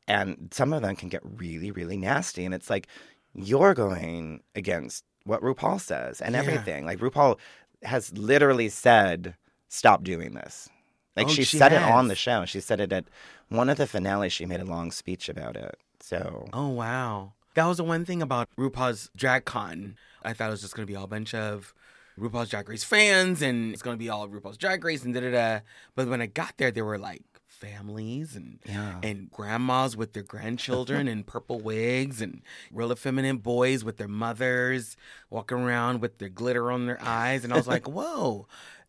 And 0.07 0.49
some 0.51 0.73
of 0.73 0.81
them 0.81 0.95
can 0.95 1.09
get 1.09 1.21
really, 1.23 1.71
really 1.71 1.97
nasty. 1.97 2.43
And 2.43 2.53
it's 2.53 2.69
like, 2.69 2.87
you're 3.33 3.73
going 3.73 4.41
against 4.55 5.05
what 5.25 5.41
RuPaul 5.41 5.79
says 5.79 6.21
and 6.21 6.33
Yeah. 6.35 6.39
everything. 6.41 6.85
Like, 6.85 6.99
RuPaul 6.99 7.37
has 7.83 8.11
literally 8.17 8.69
said, 8.69 9.35
stop 9.69 10.03
doing 10.03 10.33
this. 10.33 10.69
Like, 11.15 11.27
Oh, 11.27 11.29
she, 11.29 11.43
she 11.43 11.57
said 11.57 11.73
it 11.73 11.81
on 11.81 12.07
the 12.07 12.15
show. 12.15 12.45
She 12.45 12.59
said 12.59 12.79
it 12.79 12.91
at 12.93 13.05
one 13.49 13.69
of 13.69 13.77
the 13.77 13.87
finales. 13.87 14.31
She 14.33 14.45
made 14.45 14.61
a 14.61 14.65
long 14.65 14.91
speech 14.91 15.27
about 15.29 15.55
it. 15.55 15.75
So, 15.99 16.47
Oh 16.53 16.69
wow. 16.69 17.33
That 17.55 17.65
was 17.65 17.77
the 17.77 17.83
one 17.83 18.05
thing 18.05 18.21
about 18.21 18.47
RuPaul's 18.57 19.09
Drag 19.15 19.43
Con. 19.45 19.97
I 20.23 20.33
thought 20.33 20.47
it 20.47 20.51
was 20.51 20.61
just 20.61 20.73
gonna 20.75 20.85
be 20.85 20.95
all 20.95 21.03
a 21.03 21.07
bunch 21.07 21.33
of 21.33 21.73
RuPaul's 22.17 22.49
Drag 22.49 22.69
Race 22.69 22.83
fans 22.83 23.41
and 23.41 23.73
it's 23.73 23.81
gonna 23.81 23.97
be 23.97 24.09
all 24.09 24.23
of 24.23 24.31
RuPaul's 24.31 24.57
Drag 24.57 24.83
Race 24.83 25.03
and 25.03 25.13
da 25.13 25.19
da 25.21 25.31
da. 25.31 25.59
But 25.95 26.07
when 26.07 26.21
I 26.21 26.27
got 26.27 26.53
there, 26.57 26.71
there 26.71 26.85
were 26.85 26.97
like 26.97 27.23
families 27.61 28.35
and 28.35 28.59
Yeah. 28.65 28.99
and 29.03 29.29
grandmas 29.31 29.95
with 29.95 30.13
their 30.13 30.23
grandchildren 30.23 31.07
in 31.07 31.23
purple 31.23 31.59
wigs 31.59 32.19
and 32.21 32.41
real 32.71 32.91
effeminate 32.91 33.43
boys 33.43 33.83
with 33.83 33.97
their 33.97 34.07
mothers 34.07 34.97
walking 35.29 35.59
around 35.59 36.01
with 36.01 36.17
their 36.17 36.29
glitter 36.29 36.71
on 36.71 36.87
their 36.87 37.01
eyes. 37.01 37.43
And 37.43 37.53
I 37.53 37.57
was 37.57 37.67
like, 37.67 37.87
whoa, 37.97 38.47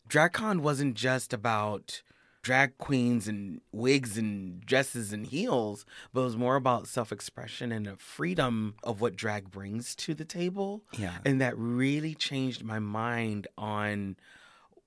DragCon 0.09 0.59
wasn't 0.61 0.95
just 0.95 1.33
about 1.33 2.01
drag 2.41 2.77
queens 2.77 3.27
and 3.27 3.61
wigs 3.71 4.17
and 4.17 4.59
dresses 4.65 5.13
and 5.13 5.27
heels, 5.27 5.85
but 6.11 6.21
it 6.21 6.25
was 6.25 6.35
more 6.35 6.55
about 6.57 6.87
self 6.87 7.11
expression 7.11 7.71
and 7.71 7.85
the 7.85 7.95
freedom 7.95 8.75
of 8.83 8.99
what 8.99 9.15
drag 9.15 9.49
brings 9.51 9.95
to 9.95 10.13
the 10.13 10.25
table. 10.25 10.83
Yeah. 10.97 11.19
And 11.23 11.39
that 11.39 11.57
really 11.57 12.15
changed 12.15 12.63
my 12.63 12.79
mind 12.79 13.47
on 13.57 14.17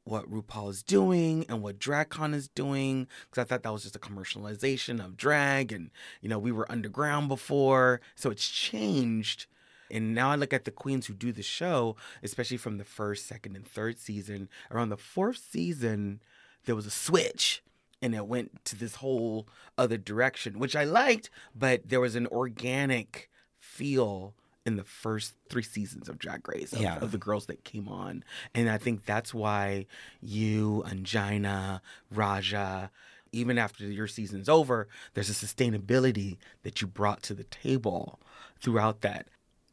what 0.07 0.31
RuPaul 0.31 0.71
is 0.71 0.83
doing 0.83 1.45
and 1.49 1.63
what 1.63 1.79
DragCon 1.81 2.33
is 2.33 2.49
doing 2.49 3.09
because 3.29 3.43
I 3.43 3.45
thought 3.45 3.65
that 3.65 3.73
was 3.73 3.83
just 3.83 3.97
a 3.97 4.01
commercialization 4.01 5.05
of 5.05 5.17
drag 5.17 5.73
and 5.73 5.91
you 6.21 6.29
know 6.29 6.39
we 6.39 6.53
were 6.53 6.71
underground 6.71 7.29
before. 7.29 8.01
So 8.15 8.31
it's 8.31 8.49
changed. 8.49 9.47
And 9.91 10.15
now 10.15 10.31
I 10.31 10.37
look 10.37 10.53
at 10.53 10.65
the 10.65 10.73
queens 10.73 11.07
who 11.07 11.15
do 11.15 11.33
the 11.33 11.43
show 11.43 11.97
especially 12.23 12.57
from 12.57 12.79
the 12.79 12.85
first 12.85 13.27
second 13.27 13.57
and 13.57 13.67
third 13.67 13.99
season. 13.99 14.49
Around 14.71 14.91
the 14.91 14.97
fourth 14.97 15.43
season 15.51 16.21
there 16.65 16.77
was 16.77 16.87
a 16.87 16.91
switch 16.91 17.63
and 18.01 18.15
it 18.15 18.27
went 18.27 18.65
to 18.67 18.77
this 18.77 18.97
whole 18.97 19.49
other 19.77 19.99
direction 19.99 20.61
which 20.61 20.77
I 20.77 20.85
liked 20.85 21.31
but 21.55 21.89
there 21.89 22.01
was 22.01 22.15
an 22.15 22.29
organic 22.29 23.29
feel 23.59 24.35
in 24.67 24.77
the 24.77 24.85
first 24.85 25.35
three 25.49 25.63
seasons 25.63 26.09
of 26.09 26.19
Drag 26.19 26.47
Race 26.49 26.73
of, 26.73 26.81
Yeah. 26.83 26.99
of 26.99 27.13
the 27.13 27.19
girls 27.19 27.47
that 27.47 27.65
came 27.65 27.89
on. 27.89 28.25
And 28.55 28.69
I 28.69 28.77
think 28.79 29.07
that's 29.07 29.33
why 29.33 29.87
you, 30.21 30.83
Ongina, 30.87 31.81
Raja, 32.11 32.91
even 33.33 33.59
after 33.59 33.85
your 33.85 34.09
season's 34.09 34.49
over, 34.49 34.89
there's 35.15 35.31
a 35.31 35.33
sustainability 35.33 36.37
that 36.65 36.81
you 36.81 36.87
brought 36.89 37.23
to 37.25 37.35
the 37.35 37.45
table 37.45 38.19
throughout 38.61 39.01
that. 39.03 39.29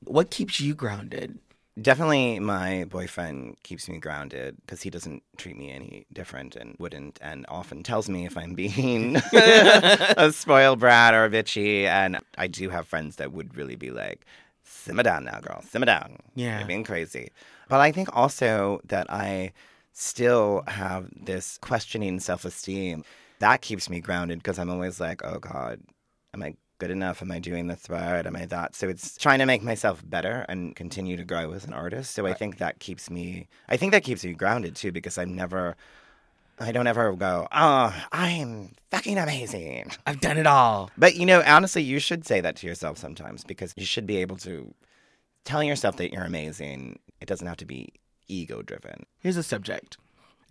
What 0.05 0.29
keeps 0.29 0.59
you 0.59 0.75
grounded? 0.75 1.39
Definitely, 1.81 2.37
my 2.39 2.83
boyfriend 2.83 3.57
keeps 3.63 3.89
me 3.89 3.97
grounded 3.97 4.57
because 4.63 4.83
he 4.83 4.91
doesn't 4.91 5.23
treat 5.37 5.57
me 5.57 5.71
any 5.71 6.05
different 6.13 6.55
and 6.55 6.75
wouldn't, 6.77 7.17
and 7.19 7.47
often 7.49 7.81
tells 7.81 8.07
me 8.09 8.27
if 8.27 8.37
I'm 8.37 8.53
being 8.53 9.15
a 9.33 10.31
spoiled 10.31 10.79
brat 10.79 11.15
or 11.15 11.25
a 11.25 11.29
bitchy. 11.31 11.85
And 11.85 12.19
I 12.37 12.45
do 12.45 12.69
have 12.69 12.87
friends 12.87 13.15
that 13.15 13.31
would 13.31 13.57
really 13.57 13.75
be 13.75 13.89
like, 13.89 14.23
simmer 14.63 15.03
down 15.03 15.25
now, 15.25 15.39
girl, 15.39 15.61
simmer 15.61 15.85
down. 15.85 16.17
Yeah. 16.35 16.59
You're 16.59 16.67
being 16.67 16.83
crazy. 16.83 17.29
But 17.69 17.79
I 17.79 17.91
think 17.91 18.15
also 18.15 18.81
that 18.85 19.07
I 19.09 19.53
still 19.93 20.63
have 20.67 21.09
this 21.15 21.57
questioning 21.59 22.19
self 22.19 22.45
esteem 22.45 23.03
that 23.43 23.61
keeps 23.61 23.89
me 23.89 23.99
grounded 23.99 24.39
because 24.39 24.57
I'm 24.57 24.69
always 24.69 25.01
like, 25.01 25.21
oh 25.25 25.37
God, 25.37 25.81
am 26.33 26.43
I 26.43 26.55
good 26.79 26.91
enough? 26.91 27.21
Am 27.21 27.31
I 27.31 27.39
doing 27.39 27.67
this 27.67 27.89
right? 27.89 28.25
Am 28.25 28.37
I 28.37 28.45
that? 28.45 28.73
So 28.73 28.87
it's 28.87 29.17
trying 29.17 29.39
to 29.39 29.45
make 29.45 29.61
myself 29.61 30.01
better 30.05 30.45
and 30.47 30.75
continue 30.77 31.17
to 31.17 31.25
grow 31.25 31.51
as 31.51 31.65
an 31.65 31.73
artist. 31.73 32.11
So 32.11 32.25
I 32.25 32.33
think 32.33 32.57
that 32.59 32.79
keeps 32.79 33.09
me, 33.09 33.49
I 33.67 33.75
think 33.75 33.91
that 33.91 34.03
keeps 34.03 34.23
me 34.23 34.33
grounded 34.33 34.77
too 34.77 34.93
because 34.93 35.17
I'm 35.17 35.35
never, 35.35 35.75
I 36.59 36.71
don't 36.71 36.87
ever 36.87 37.13
go, 37.15 37.47
oh, 37.51 37.95
I'm 38.11 38.71
fucking 38.91 39.17
amazing. 39.17 39.91
I've 40.05 40.21
done 40.21 40.37
it 40.37 40.47
all. 40.47 40.91
But 40.97 41.15
you 41.15 41.25
know, 41.25 41.41
honestly, 41.45 41.81
you 41.81 41.99
should 41.99 42.25
say 42.25 42.41
that 42.41 42.55
to 42.57 42.67
yourself 42.67 42.97
sometimes 42.97 43.43
because 43.43 43.73
you 43.75 43.85
should 43.85 44.05
be 44.05 44.17
able 44.17 44.37
to 44.37 44.73
telling 45.45 45.67
yourself 45.67 45.97
that 45.97 46.11
you're 46.11 46.23
amazing. 46.23 46.99
It 47.21 47.27
doesn't 47.27 47.47
have 47.47 47.57
to 47.57 47.65
be 47.65 47.93
ego 48.27 48.61
driven. 48.61 49.05
Here's 49.19 49.37
a 49.37 49.43
subject 49.43 49.97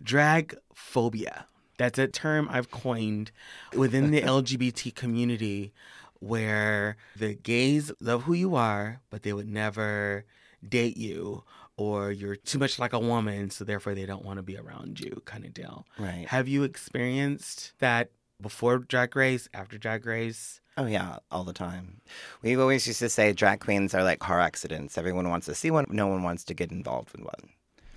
drag 0.01 0.55
phobia. 0.73 1.45
That's 1.77 1.97
a 1.97 2.07
term 2.07 2.47
I've 2.51 2.69
coined 2.69 3.31
within 3.75 4.11
the 4.11 4.21
LGBT 4.21 4.93
community 4.93 5.73
where 6.19 6.97
the 7.15 7.33
gays 7.33 7.91
love 7.99 8.23
who 8.23 8.33
you 8.33 8.55
are, 8.55 9.01
but 9.09 9.23
they 9.23 9.33
would 9.33 9.49
never 9.49 10.25
date 10.67 10.95
you, 10.97 11.43
or 11.77 12.11
you're 12.11 12.35
too 12.35 12.59
much 12.59 12.79
like 12.79 12.93
a 12.93 12.99
woman, 12.99 13.49
so 13.49 13.63
therefore 13.63 13.95
they 13.95 14.05
don't 14.05 14.25
want 14.25 14.37
to 14.37 14.43
be 14.43 14.57
around 14.57 14.99
you, 14.99 15.21
kind 15.25 15.45
of 15.45 15.53
deal. 15.53 15.85
Right. 15.97 16.25
Have 16.27 16.47
you 16.47 16.63
experienced 16.63 17.73
that 17.79 18.11
before 18.41 18.79
Drag 18.79 19.15
Race, 19.15 19.49
after 19.53 19.77
Drag 19.77 20.05
Race? 20.05 20.61
Oh 20.77 20.85
yeah, 20.85 21.17
all 21.29 21.43
the 21.43 21.53
time. 21.53 22.01
We 22.41 22.55
always 22.57 22.87
used 22.87 22.99
to 22.99 23.09
say 23.09 23.31
drag 23.33 23.59
queens 23.59 23.93
are 23.93 24.03
like 24.03 24.19
car 24.19 24.39
accidents. 24.39 24.97
Everyone 24.97 25.29
wants 25.29 25.45
to 25.45 25.55
see 25.55 25.71
one, 25.71 25.85
no 25.89 26.07
one 26.07 26.23
wants 26.23 26.43
to 26.45 26.53
get 26.53 26.71
involved 26.71 27.11
with 27.11 27.21
one. 27.21 27.49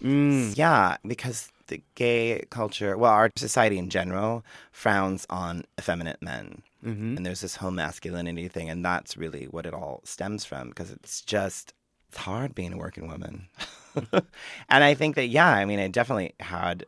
Mm. 0.02 0.56
Yeah, 0.56 0.98
because 1.06 1.50
the 1.68 1.82
gay 1.94 2.44
culture, 2.50 2.96
well, 2.96 3.12
our 3.12 3.30
society 3.36 3.78
in 3.78 3.88
general 3.88 4.44
frowns 4.72 5.26
on 5.30 5.64
effeminate 5.78 6.20
men. 6.22 6.62
hmm 6.82 7.16
And 7.16 7.24
there's 7.24 7.40
this 7.40 7.56
whole 7.56 7.70
masculinity 7.70 8.48
thing, 8.48 8.68
and 8.68 8.84
that's 8.84 9.16
really 9.16 9.44
what 9.46 9.66
it 9.66 9.74
all 9.74 10.02
stems 10.04 10.44
from 10.44 10.68
because 10.68 10.90
it's 10.90 11.22
just, 11.22 11.72
it's 12.16 12.24
hard 12.24 12.55
being 12.55 12.72
a 12.72 12.79
working 12.79 13.09
woman. 13.09 13.46
and 14.12 14.85
I 14.85 14.94
think 14.94 15.16
that, 15.16 15.26
yeah, 15.26 15.48
I 15.48 15.66
mean, 15.66 15.79
I 15.79 15.88
definitely 15.88 16.35
had 16.40 16.87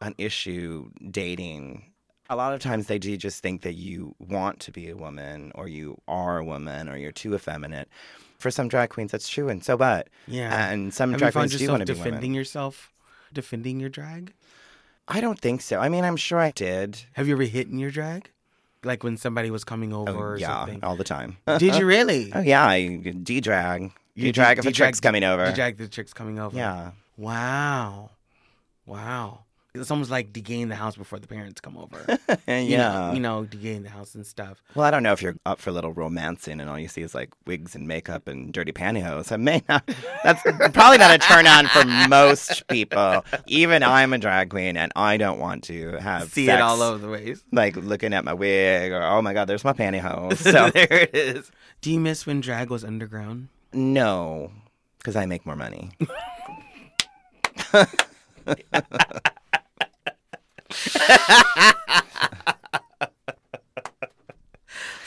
an 0.00 0.14
issue 0.16 0.90
dating. 1.10 1.84
A 2.30 2.36
lot 2.36 2.54
of 2.54 2.60
times 2.60 2.86
they 2.86 2.98
do 2.98 3.14
just 3.18 3.42
think 3.42 3.60
that 3.62 3.74
you 3.74 4.14
want 4.18 4.58
to 4.60 4.72
be 4.72 4.88
a 4.88 4.96
woman 4.96 5.52
or 5.54 5.68
you 5.68 6.00
are 6.08 6.38
a 6.38 6.44
woman 6.44 6.88
or 6.88 6.96
you're 6.96 7.12
too 7.12 7.34
effeminate. 7.34 7.88
For 8.38 8.50
some 8.50 8.68
drag 8.68 8.88
queens, 8.88 9.12
that's 9.12 9.28
true, 9.28 9.50
and 9.50 9.62
so 9.62 9.76
what? 9.76 10.08
Yeah. 10.26 10.70
And 10.70 10.94
some 10.94 11.10
Have 11.10 11.18
you 11.18 11.24
drag 11.24 11.34
found 11.34 11.50
queens 11.50 11.58
do 11.58 11.64
yourself 11.64 11.78
want 11.78 11.86
to 11.86 11.92
be 11.92 11.98
defending 11.98 12.32
yourself, 12.32 12.90
defending 13.34 13.80
your 13.80 13.90
drag? 13.90 14.32
I 15.06 15.20
don't 15.20 15.38
think 15.38 15.60
so. 15.60 15.78
I 15.78 15.90
mean, 15.90 16.04
I'm 16.04 16.16
sure 16.16 16.38
I 16.38 16.52
did. 16.52 17.04
Have 17.12 17.28
you 17.28 17.34
ever 17.34 17.42
hit 17.42 17.66
in 17.68 17.78
your 17.78 17.90
drag? 17.90 18.30
Like 18.82 19.04
when 19.04 19.18
somebody 19.18 19.50
was 19.50 19.62
coming 19.62 19.92
oh, 19.92 20.06
over 20.08 20.36
Oh, 20.36 20.38
yeah, 20.38 20.60
something? 20.60 20.82
all 20.82 20.96
the 20.96 21.04
time. 21.04 21.36
Did 21.58 21.76
you 21.76 21.84
really? 21.96 22.32
Oh 22.34 22.40
yeah, 22.40 22.64
I 22.64 22.96
D 22.96 23.42
drag. 23.42 23.92
You 24.26 24.32
drag 24.32 24.58
if 24.58 24.66
a 24.66 24.72
chick's 24.72 25.00
coming 25.00 25.24
over. 25.24 25.46
D-drag 25.46 25.76
the 25.78 25.88
chick's 25.88 26.12
coming 26.12 26.38
over. 26.38 26.56
Yeah. 26.56 26.92
Wow. 27.16 28.10
Wow. 28.86 29.44
It's 29.72 29.90
almost 29.92 30.10
like 30.10 30.32
de-gaying 30.32 30.68
the 30.68 30.74
house 30.74 30.96
before 30.96 31.20
the 31.20 31.28
parents 31.28 31.60
come 31.60 31.76
over. 31.78 32.04
yeah. 32.48 32.58
You 32.58 32.76
know, 32.76 33.12
you 33.14 33.20
know, 33.20 33.44
de-gaying 33.44 33.84
the 33.84 33.88
house 33.88 34.16
and 34.16 34.26
stuff. 34.26 34.60
Well, 34.74 34.84
I 34.84 34.90
don't 34.90 35.04
know 35.04 35.12
if 35.12 35.22
you're 35.22 35.36
up 35.46 35.60
for 35.60 35.70
a 35.70 35.72
little 35.72 35.92
romancing 35.92 36.60
and 36.60 36.68
all 36.68 36.76
you 36.76 36.88
see 36.88 37.02
is 37.02 37.14
like 37.14 37.30
wigs 37.46 37.76
and 37.76 37.86
makeup 37.86 38.26
and 38.26 38.52
dirty 38.52 38.72
pantyhose. 38.72 39.30
I 39.30 39.36
may 39.36 39.62
not. 39.68 39.88
That's 40.24 40.42
probably 40.72 40.98
not 40.98 41.14
a 41.14 41.18
turn 41.18 41.46
on 41.46 41.66
for 41.68 41.84
most 42.08 42.66
people. 42.66 43.24
Even 43.46 43.84
I'm 43.84 44.12
a 44.12 44.18
drag 44.18 44.50
queen 44.50 44.76
and 44.76 44.90
I 44.96 45.16
don't 45.16 45.38
want 45.38 45.62
to 45.64 45.98
have 45.98 46.30
See 46.30 46.46
sex, 46.46 46.58
it 46.58 46.62
all 46.62 46.82
over 46.82 46.98
the 46.98 47.08
ways. 47.08 47.44
Like 47.52 47.76
looking 47.76 48.12
at 48.12 48.24
my 48.24 48.34
wig 48.34 48.90
or 48.90 49.02
oh 49.02 49.22
my 49.22 49.34
god, 49.34 49.44
there's 49.44 49.64
my 49.64 49.72
pantyhose. 49.72 50.38
So 50.50 50.68
there 50.70 50.88
it 50.90 51.14
is. 51.14 51.52
Do 51.80 51.92
you 51.92 52.00
miss 52.00 52.26
when 52.26 52.40
drag 52.40 52.70
was 52.70 52.82
underground? 52.82 53.48
No, 53.72 54.50
because 54.98 55.16
I 55.16 55.26
make 55.26 55.46
more 55.46 55.56
money. 55.56 55.90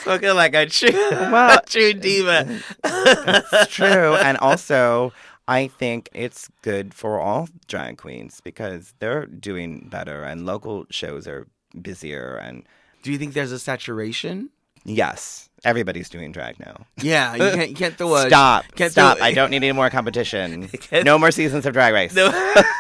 Looking 0.06 0.36
like 0.36 0.54
a 0.54 0.66
true, 0.66 0.90
Well- 1.12 1.60
a 1.60 1.62
true 1.66 1.94
diva. 1.94 2.60
It's 2.84 3.74
true. 3.74 4.16
And 4.24 4.38
also, 4.40 5.14
I 5.48 5.68
think 5.68 6.10
it's 6.14 6.50
good 6.62 6.94
for 6.94 7.20
all 7.22 7.48
drag 7.68 7.98
queens 7.98 8.42
because 8.44 8.94
they're 9.00 9.26
doing 9.26 9.88
better 9.90 10.24
and 10.24 10.46
local 10.46 10.86
shows 10.90 11.26
are 11.28 11.48
busier. 11.82 12.36
And 12.36 12.68
Do 13.02 13.12
you 13.14 13.18
think 13.18 13.34
there's 13.34 13.54
a 13.54 13.60
saturation? 13.60 14.50
Yes, 14.86 15.50
everybody's 15.64 16.10
doing 16.10 16.32
drag 16.32 16.60
now. 16.60 16.86
Yeah, 16.98 17.36
you 17.36 17.56
can't, 17.56 17.70
you 17.70 17.76
can't 17.76 17.96
throw 17.98 18.16
a 18.16 18.28
Stop. 18.28 18.66
Can't 18.76 18.92
Stop. 18.92 19.18
throw, 19.18 19.26
I 19.26 19.34
don't 19.34 19.50
need 19.50 19.58
any 19.64 19.72
more 19.72 19.90
competition. 19.90 20.70
No 21.04 21.18
more 21.18 21.32
seasons 21.32 21.66
of 21.66 21.74
Drag 21.74 21.94
Race. 21.94 22.14
No. 22.14 22.30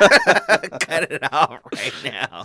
Cut 0.81 1.11
it 1.11 1.33
off 1.33 1.59
right 1.73 1.93
now. 2.03 2.43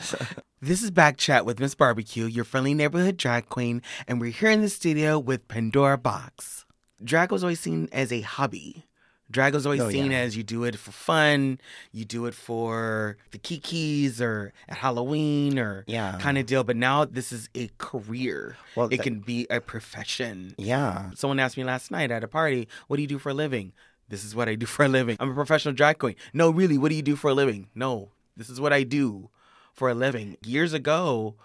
This 0.60 0.82
is 0.82 0.90
Back 0.90 1.16
Chat 1.16 1.44
with 1.44 1.60
Miss 1.60 1.74
Barbie 1.74 2.04
Q, 2.04 2.26
your 2.26 2.44
friendly 2.44 2.74
neighborhood 2.74 3.16
drag 3.16 3.48
queen, 3.48 3.82
and 4.06 4.20
we're 4.20 4.30
here 4.30 4.50
in 4.50 4.60
the 4.60 4.68
studio 4.68 5.18
with 5.18 5.46
Pandora 5.48 5.98
Boxx. 5.98 6.64
Drag 7.02 7.30
was 7.30 7.44
always 7.44 7.60
seen 7.60 7.88
as 7.92 8.12
a 8.12 8.22
hobby. 8.22 8.84
Drag 9.30 9.52
was 9.52 9.66
always 9.66 9.80
Oh, 9.82 9.90
seen 9.90 10.10
yeah. 10.10 10.18
as 10.20 10.36
you 10.36 10.42
do 10.42 10.64
it 10.64 10.76
for 10.76 10.90
fun, 10.90 11.60
you 11.92 12.04
do 12.06 12.24
it 12.26 12.34
for 12.34 13.18
the 13.30 13.38
kikis 13.38 14.20
or 14.22 14.52
at 14.68 14.78
Halloween 14.78 15.58
or 15.58 15.84
Yeah. 15.86 16.16
kind 16.18 16.38
of 16.38 16.46
deal. 16.46 16.64
But 16.64 16.76
now 16.76 17.04
this 17.04 17.30
is 17.30 17.50
a 17.54 17.68
career. 17.76 18.56
Well, 18.74 18.86
it 18.86 18.96
that- 18.96 19.02
can 19.02 19.20
be 19.20 19.46
a 19.50 19.60
profession. 19.60 20.54
Yeah. 20.56 21.10
Someone 21.14 21.38
asked 21.38 21.56
me 21.58 21.64
last 21.64 21.90
night 21.90 22.10
at 22.10 22.24
a 22.24 22.28
party, 22.28 22.68
"What 22.86 22.96
do 22.96 23.02
you 23.02 23.08
do 23.08 23.18
for 23.18 23.28
a 23.30 23.34
living?" 23.34 23.72
This 24.08 24.24
is 24.24 24.34
what 24.34 24.48
I 24.48 24.54
do 24.54 24.64
for 24.64 24.86
a 24.86 24.88
living. 24.88 25.18
I'm 25.20 25.30
a 25.30 25.34
professional 25.34 25.74
drag 25.74 25.98
queen. 25.98 26.16
No, 26.32 26.48
really, 26.48 26.78
what 26.78 26.88
do 26.88 26.94
you 26.94 27.02
do 27.02 27.14
for 27.14 27.28
a 27.28 27.34
living? 27.34 27.68
No, 27.74 28.12
this 28.34 28.48
is 28.48 28.58
what 28.58 28.72
I 28.72 28.82
do 28.82 29.28
for 29.74 29.90
a 29.90 29.94
living. 29.94 30.38
Years 30.42 30.72
ago, 30.72 31.36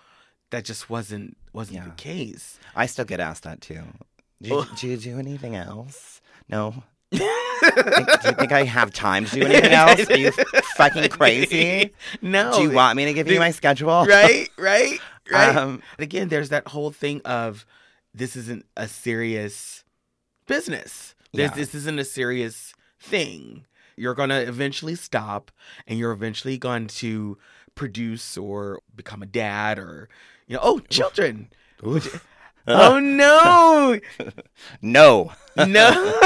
that 0.52 0.64
just 0.64 0.90
wasn't 0.90 1.36
wasn't 1.52 1.76
Yeah. 1.80 1.86
the 1.86 1.92
case. 1.92 2.60
I 2.76 2.86
still 2.86 3.04
get 3.06 3.20
asked 3.20 3.44
that 3.44 3.60
too. 3.60 3.84
Do 4.42 4.50
you, 4.50 4.56
oh. 4.56 4.68
do 4.80 4.88
you 4.88 4.98
do 4.98 5.20
anything 5.20 5.56
else? 5.56 6.22
No. 6.48 6.84
Do 7.22 8.28
you 8.30 8.34
think 8.34 8.52
I 8.52 8.64
have 8.64 8.92
time 8.94 9.26
to 9.26 9.32
do 9.40 9.46
anything 9.46 9.72
else? 9.82 10.10
Are 10.10 10.18
you 10.18 10.32
fucking 10.76 11.10
crazy? 11.10 11.94
No. 12.22 12.54
Do 12.56 12.64
you 12.64 12.72
want 12.72 12.98
me 12.98 13.06
to 13.06 13.14
give 13.14 13.28
you 13.30 13.40
my 13.40 13.52
schedule? 13.52 14.06
right, 14.06 14.50
right, 14.58 15.00
right. 15.32 15.56
Um, 15.56 15.82
Again, 16.00 16.30
there's 16.30 16.50
that 16.50 16.68
whole 16.70 16.92
thing 16.92 17.22
of 17.26 17.66
this 18.14 18.36
isn't 18.36 18.66
a 18.78 18.88
serious 18.88 19.84
business. 20.48 21.16
This, 21.34 21.50
Yeah. 21.52 21.56
this 21.56 21.74
isn't 21.76 22.00
a 22.00 22.06
serious 22.06 22.74
thing. 23.00 23.66
You're 23.96 24.16
going 24.16 24.30
to 24.30 24.42
eventually 24.42 24.96
stop 24.96 25.52
and 25.88 26.00
you're 26.00 26.12
eventually 26.12 26.58
going 26.58 26.88
to 26.88 27.38
produce 27.76 28.38
or 28.38 28.80
become 28.96 29.22
a 29.22 29.26
dad 29.28 29.78
or, 29.80 30.10
you 30.48 30.56
know, 30.56 30.62
oh, 30.64 30.80
children. 30.90 31.50
Oh, 32.68 33.00
no. 33.00 34.00
No. 34.82 35.32
No. 35.58 36.20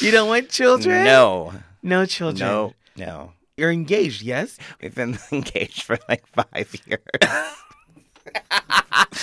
You 0.00 0.10
don't 0.10 0.28
want 0.28 0.48
children? 0.48 1.04
No. 1.04 1.52
No 1.82 2.06
children. 2.06 2.48
No. 2.48 2.74
No. 2.96 3.32
You're 3.56 3.70
engaged, 3.72 4.22
yes? 4.22 4.58
We've 4.80 4.94
been 4.94 5.18
engaged 5.32 5.82
for 5.82 5.98
like 6.08 6.26
five 6.28 6.74
years. 6.86 7.02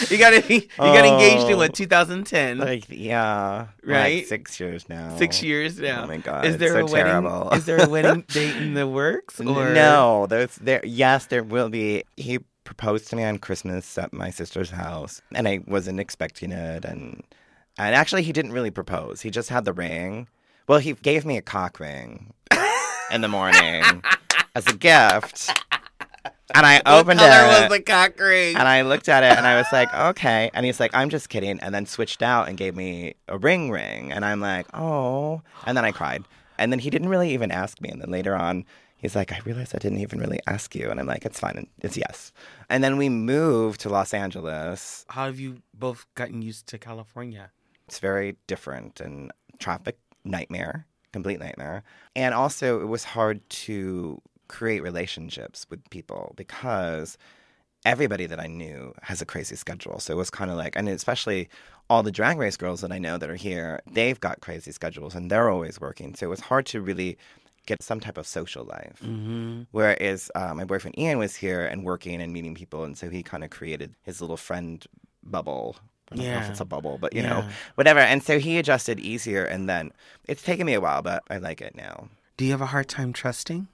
You 0.10 0.18
got 0.18 0.50
you 0.50 0.62
got 0.78 1.06
engaged 1.06 1.48
in 1.48 1.54
Oh. 1.54 1.58
what 1.58 1.74
2010, 1.74 2.58
like, 2.60 2.86
yeah. 2.90 3.68
Right? 3.84 4.18
Like 4.18 4.26
six 4.28 4.60
years 4.60 4.88
now. 4.90 5.16
six 5.18 5.42
years 5.42 5.80
now. 5.80 6.04
Oh 6.04 6.08
my 6.08 6.18
God, 6.18 6.46
Is 6.46 6.58
there 6.58 6.74
so 6.74 6.80
a 6.80 6.86
wedding? 6.86 7.24
terrible. 7.24 7.50
Is 7.52 7.66
there 7.66 7.82
a 7.84 7.90
wedding 7.90 8.22
date 8.28 8.56
in 8.58 8.74
the 8.74 8.88
works? 8.88 9.40
Or 9.40 9.70
No, 9.74 10.28
there's 10.28 10.56
there. 10.58 10.86
Yes, 10.86 11.28
there 11.28 11.44
will 11.44 11.70
be. 11.70 12.04
He 12.16 12.40
proposed 12.63 13.08
to 13.10 13.16
me 13.16 13.24
on 13.24 13.38
Christmas 13.40 13.98
at 13.98 14.13
my 14.13 14.30
sister's 14.30 14.72
house, 14.72 15.22
and 15.34 15.48
I 15.48 15.62
wasn't 15.68 16.00
expecting 16.00 16.52
it. 16.52 16.84
And 16.86 17.24
and 17.78 17.96
actually, 17.96 18.24
he 18.24 18.34
didn't 18.34 18.52
really 18.52 18.72
propose. 18.72 19.22
He 19.22 19.30
just 19.32 19.50
had 19.50 19.66
the 19.66 19.74
ring. 19.74 20.28
Well, 20.67 20.80
he 20.80 20.93
gave 20.93 21.25
me 21.25 21.38
a 21.38 21.41
cock 21.41 21.80
ring 21.80 22.34
in 23.12 23.21
the 23.21 23.27
morning 23.27 23.84
as 24.56 24.67
a 24.67 24.75
gift, 24.75 25.49
and 26.53 26.65
I 26.65 26.80
opened 26.86 26.86
What 26.86 26.95
opened 26.99 27.19
color 27.19 27.45
it. 27.45 27.69
was 27.69 27.77
the 27.77 27.84
cock 27.84 28.19
ring? 28.19 28.56
and 28.58 28.67
I 28.67 28.82
looked 28.82 29.08
at 29.08 29.23
it 29.23 29.38
and 29.38 29.47
I 29.47 29.56
was 29.58 29.67
like, 29.71 29.93
okay. 29.93 30.49
And 30.53 30.65
he's 30.65 30.80
like, 30.80 30.93
I'm 30.93 31.10
just 31.10 31.30
kidding. 31.30 31.60
And 31.62 31.73
then 31.73 31.86
switched 31.86 32.21
out 32.21 32.49
and 32.49 32.58
gave 32.58 32.75
me 32.75 33.15
a 33.27 33.38
ring 33.38 33.69
ring. 33.71 34.12
And 34.12 34.25
I'm 34.25 34.41
like, 34.41 34.65
oh. 34.73 35.41
And 35.65 35.77
then 35.77 35.86
I 35.86 35.91
cried. 35.91 36.23
And 36.58 36.71
then 36.71 36.80
he 36.80 36.89
didn't 36.89 37.10
really 37.10 37.34
even 37.34 37.51
ask 37.51 37.80
me. 37.82 37.89
And 37.89 38.01
then 38.01 38.10
later 38.12 38.36
on, 38.36 38.65
he's 38.97 39.15
like, 39.15 39.32
I 39.32 39.39
realized 39.45 39.73
I 39.75 39.77
didn't 39.80 39.99
even 39.99 40.19
really 40.19 40.39
ask 40.47 40.73
you. 40.75 40.89
And 40.89 40.99
I'm 40.99 41.06
like, 41.06 41.23
it's 41.25 41.39
fine. 41.39 41.67
It's 41.82 41.95
yes. 41.97 42.32
And 42.69 42.84
then 42.84 42.97
we 42.97 43.08
moved 43.10 43.80
to 43.82 43.89
Los 43.89 44.13
Angeles. 44.13 45.06
How 45.10 45.25
have 45.25 45.39
you 45.39 45.62
both 45.73 46.06
gotten 46.15 46.41
used 46.41 46.67
to 46.67 46.77
California? 46.77 47.51
It's 47.88 47.99
very 47.99 48.36
different 48.47 48.99
and 48.99 49.32
traffic 49.60 49.97
nightmare, 50.28 50.86
complete 51.13 51.40
nightmare. 51.40 51.84
And 52.16 52.34
also, 52.34 52.82
it 52.82 52.88
was 52.88 53.04
hard 53.04 53.48
to 53.50 54.22
create 54.48 54.82
relationships 54.82 55.66
with 55.70 55.90
people 55.90 56.34
because 56.36 57.18
everybody 57.86 58.26
that 58.26 58.40
I 58.40 58.48
knew 58.48 58.94
has 59.02 59.22
a 59.22 59.26
crazy 59.26 59.56
schedule. 59.56 60.00
So 60.00 60.13
it 60.13 60.18
was 60.18 60.30
kind 60.30 60.52
of 60.52 60.58
like, 60.58 60.76
and 60.76 60.90
especially 60.90 61.50
all 61.90 62.04
the 62.04 62.12
drag 62.12 62.38
race 62.38 62.58
girls 62.58 62.82
that 62.82 62.92
I 62.92 62.98
know 62.98 63.18
that 63.18 63.30
are 63.30 63.36
here, 63.36 63.82
they've 63.90 64.20
got 64.20 64.42
crazy 64.42 64.72
schedules 64.72 65.16
and 65.16 65.30
they're 65.30 65.50
always 65.50 65.80
working. 65.80 66.16
So 66.16 66.26
it 66.26 66.30
was 66.30 66.42
hard 66.42 66.66
to 66.68 66.82
really 66.82 67.18
get 67.66 67.84
some 67.84 68.00
type 68.00 68.18
of 68.18 68.26
social 68.26 68.63
life. 68.66 69.00
Mm-hmm. 69.04 69.63
Whereas 69.72 70.32
uh, 70.34 70.54
my 70.56 70.66
boyfriend 70.66 70.98
Ian 70.98 71.20
was 71.20 71.36
here 71.36 71.66
and 71.66 71.84
working 71.84 72.22
and 72.22 72.34
meeting 72.34 72.56
people, 72.56 72.84
and 72.84 72.98
so 72.98 73.10
he 73.10 73.22
kind 73.22 73.44
of 73.44 73.52
created 73.52 73.94
his 74.04 74.22
little 74.22 74.38
friend 74.38 74.84
bubble. 75.22 75.76
I 76.12 76.15
don't 76.15 76.26
know 76.26 76.32
if 76.32 76.43
Yeah. 76.43 76.50
it's 76.52 76.60
a 76.62 76.65
bubble, 76.65 76.98
but 77.00 77.13
you 77.13 77.22
know, 77.22 77.48
whatever. 77.76 78.00
And 78.00 78.24
so 78.24 78.39
he 78.39 78.58
adjusted 78.58 79.00
easier, 79.00 79.43
and 79.43 79.67
then 79.67 79.91
it's 80.28 80.41
taken 80.43 80.65
me 80.65 80.74
a 80.74 80.82
while, 80.82 81.02
but 81.02 81.24
I 81.30 81.38
like 81.38 81.62
it 81.62 81.76
now. 81.76 82.08
Do 82.38 82.46
you 82.46 82.52
have 82.52 82.62
a 82.62 82.67
hard 82.67 82.88
time 82.88 83.13
trusting? 83.13 83.67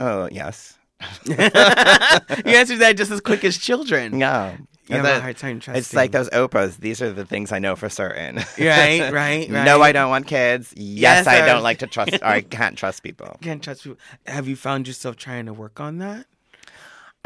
Oh 0.00 0.28
yes, 0.32 0.78
you 1.26 1.34
answered 1.34 2.78
that 2.78 2.94
just 2.96 3.10
as 3.10 3.20
quick 3.20 3.44
as 3.44 3.56
children. 3.58 4.18
no. 4.18 4.56
You 4.88 4.94
have 4.94 5.04
That- 5.04 5.18
a 5.18 5.20
hard 5.20 5.36
time 5.36 5.58
trusting. 5.58 5.80
It's 5.80 5.94
like 5.94 6.12
those 6.12 6.30
Oprahs. 6.30 6.76
These 6.78 7.02
are 7.02 7.12
the 7.12 7.24
things 7.24 7.50
I 7.50 7.58
know 7.58 7.74
for 7.74 7.88
certain. 7.88 8.36
Right, 8.56 9.00
right, 9.00 9.12
right. 9.12 9.50
no, 9.50 9.82
I 9.82 9.90
don't 9.90 10.10
want 10.10 10.28
kids. 10.28 10.72
Yes, 10.76 11.24
Yes, 11.24 11.26
I 11.26 11.42
I- 11.42 11.46
don't 11.46 11.64
like 11.64 11.78
to 11.80 11.88
trust. 11.88 12.12
or 12.14 12.24
I 12.24 12.40
can't 12.42 12.78
trust 12.78 13.02
people. 13.02 13.36
Can't 13.42 13.60
trust 13.60 13.82
people. 13.82 13.98
Have 14.28 14.46
you 14.46 14.54
found 14.54 14.86
yourself 14.86 15.16
trying 15.16 15.46
to 15.46 15.52
work 15.52 15.80
on 15.80 15.98
that, 15.98 16.26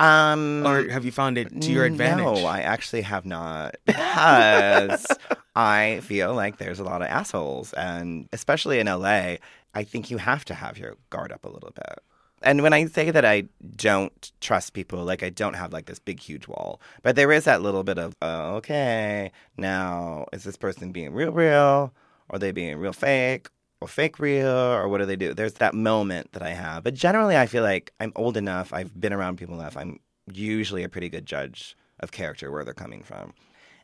Um, 0.00 0.66
or 0.66 0.88
have 0.88 1.04
you 1.04 1.12
found 1.12 1.36
it 1.36 1.60
to 1.60 1.70
your 1.70 1.84
advantage? 1.84 2.24
No, 2.24 2.46
I 2.46 2.60
actually 2.60 3.02
have 3.02 3.26
not 3.26 3.76
because 3.84 5.06
I 5.54 6.00
feel 6.02 6.34
like 6.34 6.56
there's 6.56 6.80
a 6.80 6.84
lot 6.84 7.02
of 7.02 7.08
assholes, 7.08 7.74
and 7.74 8.26
especially 8.32 8.78
in 8.78 8.86
LA, 8.86 9.36
I 9.74 9.84
think 9.84 10.10
you 10.10 10.16
have 10.16 10.46
to 10.46 10.54
have 10.54 10.78
your 10.78 10.96
guard 11.10 11.32
up 11.32 11.44
a 11.44 11.48
little 11.48 11.72
bit. 11.74 11.98
And 12.42 12.62
when 12.62 12.72
I 12.72 12.86
say 12.86 13.10
that 13.10 13.26
I 13.26 13.44
don't 13.76 14.32
trust 14.40 14.72
people, 14.72 15.04
like 15.04 15.22
I 15.22 15.28
don't 15.28 15.52
have 15.54 15.72
like 15.72 15.84
this 15.84 15.98
big 15.98 16.18
huge 16.18 16.48
wall, 16.48 16.80
but 17.02 17.14
there 17.14 17.30
is 17.30 17.44
that 17.44 17.60
little 17.60 17.84
bit 17.84 17.98
of 17.98 18.16
oh, 18.22 18.54
okay, 18.56 19.32
now 19.58 20.26
is 20.32 20.44
this 20.44 20.56
person 20.56 20.92
being 20.92 21.12
real, 21.12 21.32
real, 21.32 21.92
or 22.30 22.36
are 22.36 22.38
they 22.38 22.52
being 22.52 22.78
real 22.78 22.94
fake? 22.94 23.48
Or 23.80 23.88
fake 23.88 24.18
real, 24.18 24.46
or 24.46 24.88
what 24.88 24.98
do 24.98 25.06
they 25.06 25.16
do? 25.16 25.32
There's 25.32 25.54
that 25.54 25.74
moment 25.74 26.32
that 26.32 26.42
I 26.42 26.50
have. 26.50 26.84
But 26.84 26.94
generally, 26.94 27.36
I 27.36 27.46
feel 27.46 27.62
like 27.62 27.92
I'm 27.98 28.12
old 28.14 28.36
enough, 28.36 28.72
I've 28.72 28.98
been 28.98 29.12
around 29.12 29.38
people 29.38 29.58
enough, 29.58 29.76
I'm 29.76 30.00
usually 30.30 30.84
a 30.84 30.88
pretty 30.88 31.08
good 31.08 31.24
judge 31.24 31.76
of 31.98 32.12
character, 32.12 32.50
where 32.50 32.64
they're 32.64 32.74
coming 32.74 33.02
from. 33.02 33.32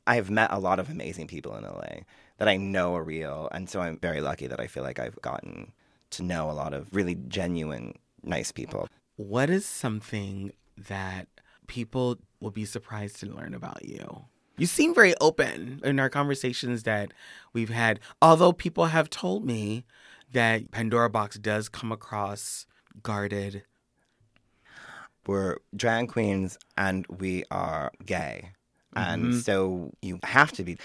I've 0.07 0.31
met 0.31 0.53
a 0.53 0.59
lot 0.59 0.79
of 0.79 0.91
amazing 0.91 1.27
people 1.27 1.57
in 1.57 1.65
LA 1.65 2.05
that 2.39 2.49
I 2.49 2.57
know 2.57 2.95
are 2.95 3.03
real. 3.03 3.49
And 3.53 3.69
so 3.69 3.81
I'm 3.81 3.99
very 3.99 4.21
lucky 4.21 4.47
that 4.47 4.61
I 4.61 4.67
feel 4.67 4.83
like 4.83 4.99
I've 4.99 5.21
gotten 5.23 5.73
to 6.11 6.23
know 6.23 6.51
a 6.51 6.53
lot 6.53 6.75
of 6.75 6.95
really 6.95 7.17
genuine, 7.29 7.99
nice 8.23 8.53
people. 8.53 8.87
What 9.17 9.51
is 9.51 9.67
something 9.67 10.53
that 10.77 11.27
people 11.67 12.19
will 12.41 12.51
be 12.51 12.65
surprised 12.65 13.21
to 13.21 13.27
learn 13.27 13.55
about 13.55 13.85
you. 13.85 14.25
You 14.59 14.67
seem 14.67 14.95
very 14.95 15.15
open 15.21 15.81
in 15.85 16.01
our 16.01 16.09
conversations 16.09 16.85
that 16.85 17.13
we've 17.53 17.69
had, 17.69 18.01
although 18.23 18.53
people 18.53 18.87
have 18.87 19.11
told 19.11 19.45
me 19.45 19.85
that 20.33 20.71
Pandora 20.71 21.11
Boxx 21.11 21.41
does 21.41 21.69
come 21.69 21.93
across 21.93 22.67
guarded. 23.03 23.65
We're 25.27 25.59
drag 25.75 26.09
queens 26.09 26.59
and 26.77 27.07
we 27.09 27.45
are 27.51 27.93
gay. 28.05 28.53
Mm-hmm. 28.97 29.25
And 29.25 29.35
so 29.35 29.93
you 30.01 30.21
have 30.23 30.53
to 30.53 30.65
be. 30.65 30.79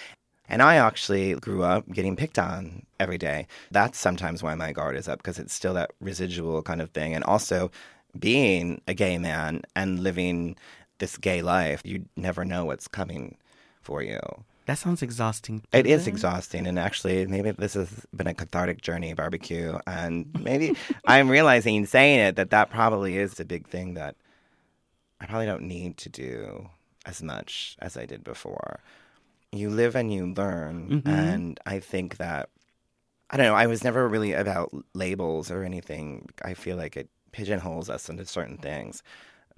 And 0.49 0.61
I 0.61 0.75
actually 0.75 1.35
grew 1.35 1.63
up 1.63 1.87
getting 1.89 2.17
picked 2.17 2.37
on 2.37 2.85
every 2.99 3.17
day. 3.17 3.47
That's 3.71 3.97
sometimes 3.97 4.43
why 4.43 4.53
my 4.55 4.73
guard 4.73 4.97
is 4.97 5.07
up 5.07 5.19
because 5.19 5.39
it's 5.39 5.53
still 5.53 5.73
that 5.75 5.91
residual 6.01 6.61
kind 6.61 6.81
of 6.81 6.89
thing. 6.89 7.13
And 7.13 7.23
also 7.23 7.71
being 8.19 8.81
a 8.85 8.93
gay 8.93 9.17
man 9.17 9.61
and 9.77 10.01
living 10.01 10.57
this 10.97 11.17
gay 11.17 11.41
life, 11.41 11.81
you 11.85 12.05
never 12.17 12.43
know 12.43 12.65
what's 12.65 12.87
coming 12.89 13.37
for 13.81 14.01
you. 14.01 14.19
That 14.67 14.77
sounds 14.77 15.01
exhausting. 15.01 15.63
It 15.73 15.87
is 15.87 16.07
exhausting, 16.07 16.67
and 16.67 16.77
actually, 16.77 17.25
maybe 17.25 17.51
this 17.51 17.73
has 17.73 18.05
been 18.15 18.27
a 18.27 18.33
cathartic 18.33 18.81
journey, 18.81 19.13
Barbie 19.13 19.39
Q, 19.39 19.79
and 19.87 20.29
maybe 20.39 20.75
I'm 21.05 21.29
realizing 21.29 21.85
saying 21.85 22.19
it 22.19 22.35
that 22.35 22.51
that 22.51 22.69
probably 22.69 23.17
is 23.17 23.39
a 23.39 23.45
big 23.45 23.67
thing 23.67 23.95
that 23.95 24.15
I 25.19 25.25
probably 25.25 25.47
don't 25.47 25.63
need 25.63 25.97
to 25.97 26.09
do 26.09 26.69
as 27.05 27.23
much 27.23 27.75
as 27.79 27.97
I 27.97 28.05
did 28.05 28.23
before. 28.23 28.79
You 29.51 29.69
live 29.69 29.95
and 29.95 30.13
you 30.13 30.27
learn, 30.27 30.89
mm-hmm. 30.89 31.09
and 31.09 31.59
I 31.65 31.79
think 31.79 32.17
that 32.17 32.49
I 33.31 33.37
don't 33.37 33.47
know. 33.47 33.55
I 33.55 33.67
was 33.67 33.83
never 33.83 34.07
really 34.07 34.33
about 34.33 34.71
labels 34.93 35.49
or 35.49 35.63
anything. 35.63 36.29
I 36.43 36.53
feel 36.53 36.77
like 36.77 36.95
it 36.95 37.09
pigeonholes 37.31 37.89
us 37.89 38.09
into 38.09 38.25
certain 38.25 38.57
things. 38.57 39.01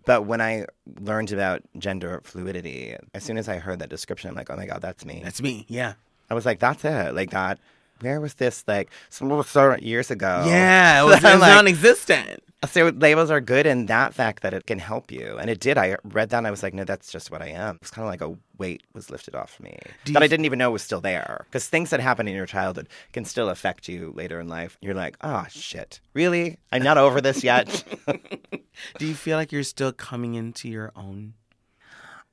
But 0.05 0.25
when 0.25 0.41
I 0.41 0.65
learned 0.99 1.31
about 1.31 1.61
gender 1.77 2.21
fluidity, 2.23 2.95
as 3.13 3.23
soon 3.23 3.37
as 3.37 3.47
I 3.47 3.57
heard 3.57 3.79
that 3.79 3.89
description, 3.89 4.29
I'm 4.29 4.35
like, 4.35 4.49
oh 4.49 4.55
my 4.55 4.65
God, 4.65 4.81
that's 4.81 5.05
me. 5.05 5.21
That's 5.23 5.41
me. 5.41 5.65
Yeah. 5.67 5.93
I 6.29 6.33
was 6.33 6.45
like, 6.45 6.59
that's 6.59 6.83
it. 6.83 7.13
Like 7.13 7.31
that. 7.31 7.59
Where 8.03 8.21
was 8.21 8.35
this 8.35 8.63
like 8.67 8.91
some 9.09 9.29
little 9.29 9.43
so 9.43 9.75
years 9.77 10.11
ago? 10.11 10.43
Yeah. 10.45 11.01
It 11.01 11.05
was, 11.07 11.17
it 11.17 11.23
was 11.23 11.41
like- 11.41 11.53
non-existent. 11.55 12.43
So 12.71 12.93
labels 12.95 13.29
are 13.29 13.41
good 13.41 13.65
in 13.65 13.87
that 13.87 14.13
fact 14.13 14.41
that 14.43 14.53
it 14.53 14.65
can 14.65 14.79
help 14.79 15.11
you, 15.11 15.37
and 15.37 15.49
it 15.49 15.59
did. 15.59 15.77
I 15.77 15.97
read 16.05 16.29
that 16.29 16.37
and 16.37 16.47
I 16.47 16.51
was 16.51 16.63
like, 16.63 16.73
no, 16.73 16.85
that's 16.85 17.11
just 17.11 17.29
what 17.29 17.41
I 17.41 17.47
am. 17.47 17.77
It's 17.81 17.91
kind 17.91 18.05
of 18.05 18.09
like 18.09 18.21
a 18.21 18.37
weight 18.57 18.83
was 18.93 19.09
lifted 19.09 19.35
off 19.35 19.59
me 19.59 19.77
Do 20.05 20.13
that 20.13 20.21
you 20.21 20.23
I 20.23 20.27
didn't 20.29 20.45
even 20.45 20.59
know 20.59 20.71
was 20.71 20.81
still 20.81 21.01
there. 21.01 21.41
Because 21.49 21.67
things 21.67 21.89
that 21.89 21.99
happen 21.99 22.25
in 22.25 22.33
your 22.35 22.45
childhood 22.45 22.87
can 23.11 23.25
still 23.25 23.49
affect 23.49 23.89
you 23.89 24.13
later 24.15 24.39
in 24.39 24.47
life. 24.47 24.77
You're 24.81 24.93
like, 24.93 25.17
oh 25.19 25.45
shit, 25.49 25.99
really? 26.13 26.57
I'm 26.71 26.83
not 26.83 26.97
over 26.97 27.19
this 27.19 27.43
yet. 27.43 27.83
Do 28.97 29.05
you 29.07 29.13
feel 29.13 29.35
like 29.35 29.51
you're 29.51 29.63
still 29.63 29.91
coming 29.91 30.35
into 30.35 30.69
your 30.69 30.93
own? 30.95 31.33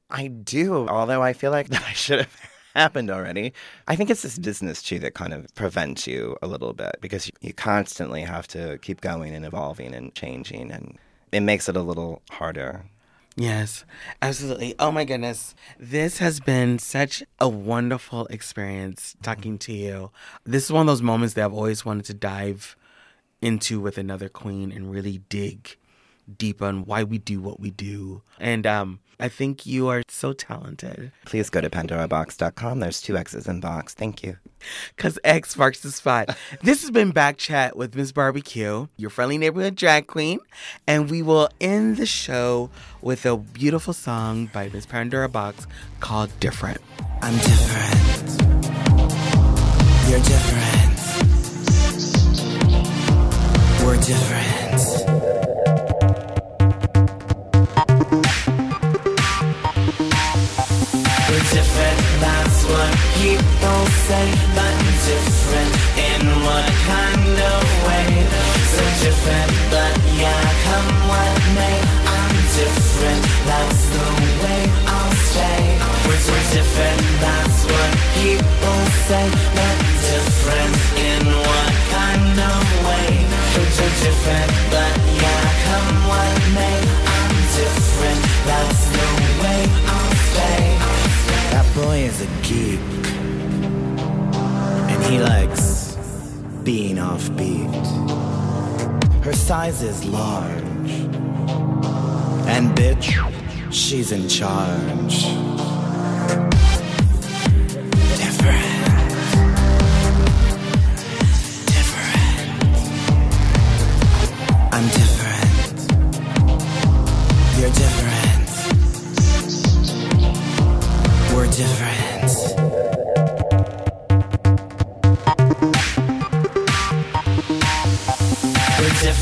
I 0.09 0.29
do, 0.29 0.87
although 0.89 1.23
I 1.23 1.33
feel 1.33 1.51
like 1.51 1.69
that 1.71 1.83
I 1.83 1.93
should 1.93 2.21
have 2.21 2.50
happened 2.75 3.11
already. 3.11 3.53
I 3.89 3.97
think 3.97 4.11
it's 4.11 4.23
this 4.23 4.39
business 4.39 4.83
too 4.83 4.99
that 5.01 5.15
kind 5.15 5.33
of 5.33 5.53
prevents 5.55 6.07
you 6.07 6.37
a 6.43 6.47
little 6.47 6.73
bit 6.73 6.97
because 7.01 7.31
you, 7.41 7.53
constantly 7.55 8.23
have 8.23 8.47
to 8.49 8.79
keep 8.79 9.01
going 9.01 9.35
and 9.35 9.45
evolving 9.45 9.95
and 9.95 10.15
changing, 10.15 10.71
and 10.71 10.99
it 11.33 11.41
makes 11.41 11.69
it 11.69 11.77
a 11.77 11.83
little 11.83 12.23
harder. 12.31 12.85
Yes, 13.37 13.85
absolutely. 14.21 14.75
Oh 14.79 14.91
my 14.91 15.05
goodness. 15.05 15.55
This 15.79 16.19
has 16.19 16.41
been 16.41 16.79
such 16.79 17.23
a 17.39 17.49
wonderful 17.49 18.27
experience 18.27 19.17
talking 19.23 19.57
to 19.59 19.73
you. 19.73 20.11
This 20.45 20.65
is 20.65 20.73
one 20.73 20.83
of 20.83 20.87
those 20.89 21.03
moments 21.03 21.35
that 21.35 21.45
I've 21.45 21.53
always 21.53 21.85
wanted 21.85 22.05
to 22.07 22.15
dive 22.15 22.77
into 23.41 23.81
with 23.81 23.99
another 23.99 24.29
queen 24.29 24.73
and 24.73 24.91
really 24.91 25.19
dig 25.29 25.77
deep 26.39 26.63
on 26.63 26.85
why 26.85 27.05
we 27.05 27.19
do 27.19 27.41
what 27.41 27.61
we 27.61 27.71
do. 27.71 28.23
And 28.39 28.67
um, 28.67 29.01
I 29.21 29.29
think 29.29 29.67
you 29.67 29.89
are 29.89 30.03
so 30.09 30.33
talented. 30.33 31.13
Please 31.27 31.51
go 31.51 31.61
to 31.61 31.69
pandoraboxx.com. 31.69 32.81
There's 32.81 33.03
two 33.03 33.17
X's 33.19 33.47
in 33.47 33.61
box. 33.61 33.93
Thank 33.93 34.23
you. 34.23 34.39
Because 34.97 35.19
X 35.25 35.57
marks 35.57 35.81
the 35.81 35.91
spot. 35.91 36.37
this 36.63 36.81
has 36.83 36.91
been 36.91 37.11
Back 37.11 37.37
Chat 37.37 37.77
with 37.77 37.95
Miss 37.95 38.13
Barbie 38.13 38.41
Q, 38.41 38.89
your 38.97 39.11
friendly 39.11 39.37
neighborhood 39.37 39.75
drag 39.75 40.07
queen. 40.07 40.39
And 40.87 41.11
we 41.11 41.21
will 41.21 41.51
end 41.61 41.99
the 41.99 42.07
show 42.07 42.71
with 43.03 43.27
a 43.27 43.37
beautiful 43.37 43.93
song 43.93 44.47
by 44.53 44.71
Miss 44.71 44.87
Pandora 44.87 45.29
Boxx 45.29 45.67
called 46.01 46.31
Different. 46.41 46.81
I'm 47.23 47.35
different. 47.35 48.41
You're 50.09 50.21
different. 50.21 51.01
We're 53.85 53.97
different. 53.97 55.00
We're 58.11 58.19
different, 61.55 62.01
that's 62.19 62.61
what 62.65 62.93
people 63.23 63.87
say, 64.09 64.27
but 64.57 64.75
different 65.07 65.75
in 65.95 66.23
what 66.43 66.67
kind 66.91 67.39
of 67.55 67.63
way? 67.87 68.11
So 68.75 68.83
different, 69.05 69.40
size 99.51 99.83
is 99.83 100.05
large. 100.05 100.91
And 102.47 102.71
bitch, 102.79 103.11
she's 103.73 104.13
in 104.13 104.29
charge. 104.29 105.40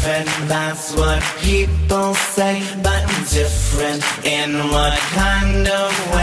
Different, 0.09 0.49
that's 0.49 0.95
what 0.97 1.23
people 1.41 2.15
say, 2.15 2.63
but 2.83 3.07
different 3.31 4.03
in 4.25 4.55
what 4.71 4.97
kind 5.15 5.69
of 5.69 6.15
way? 6.15 6.18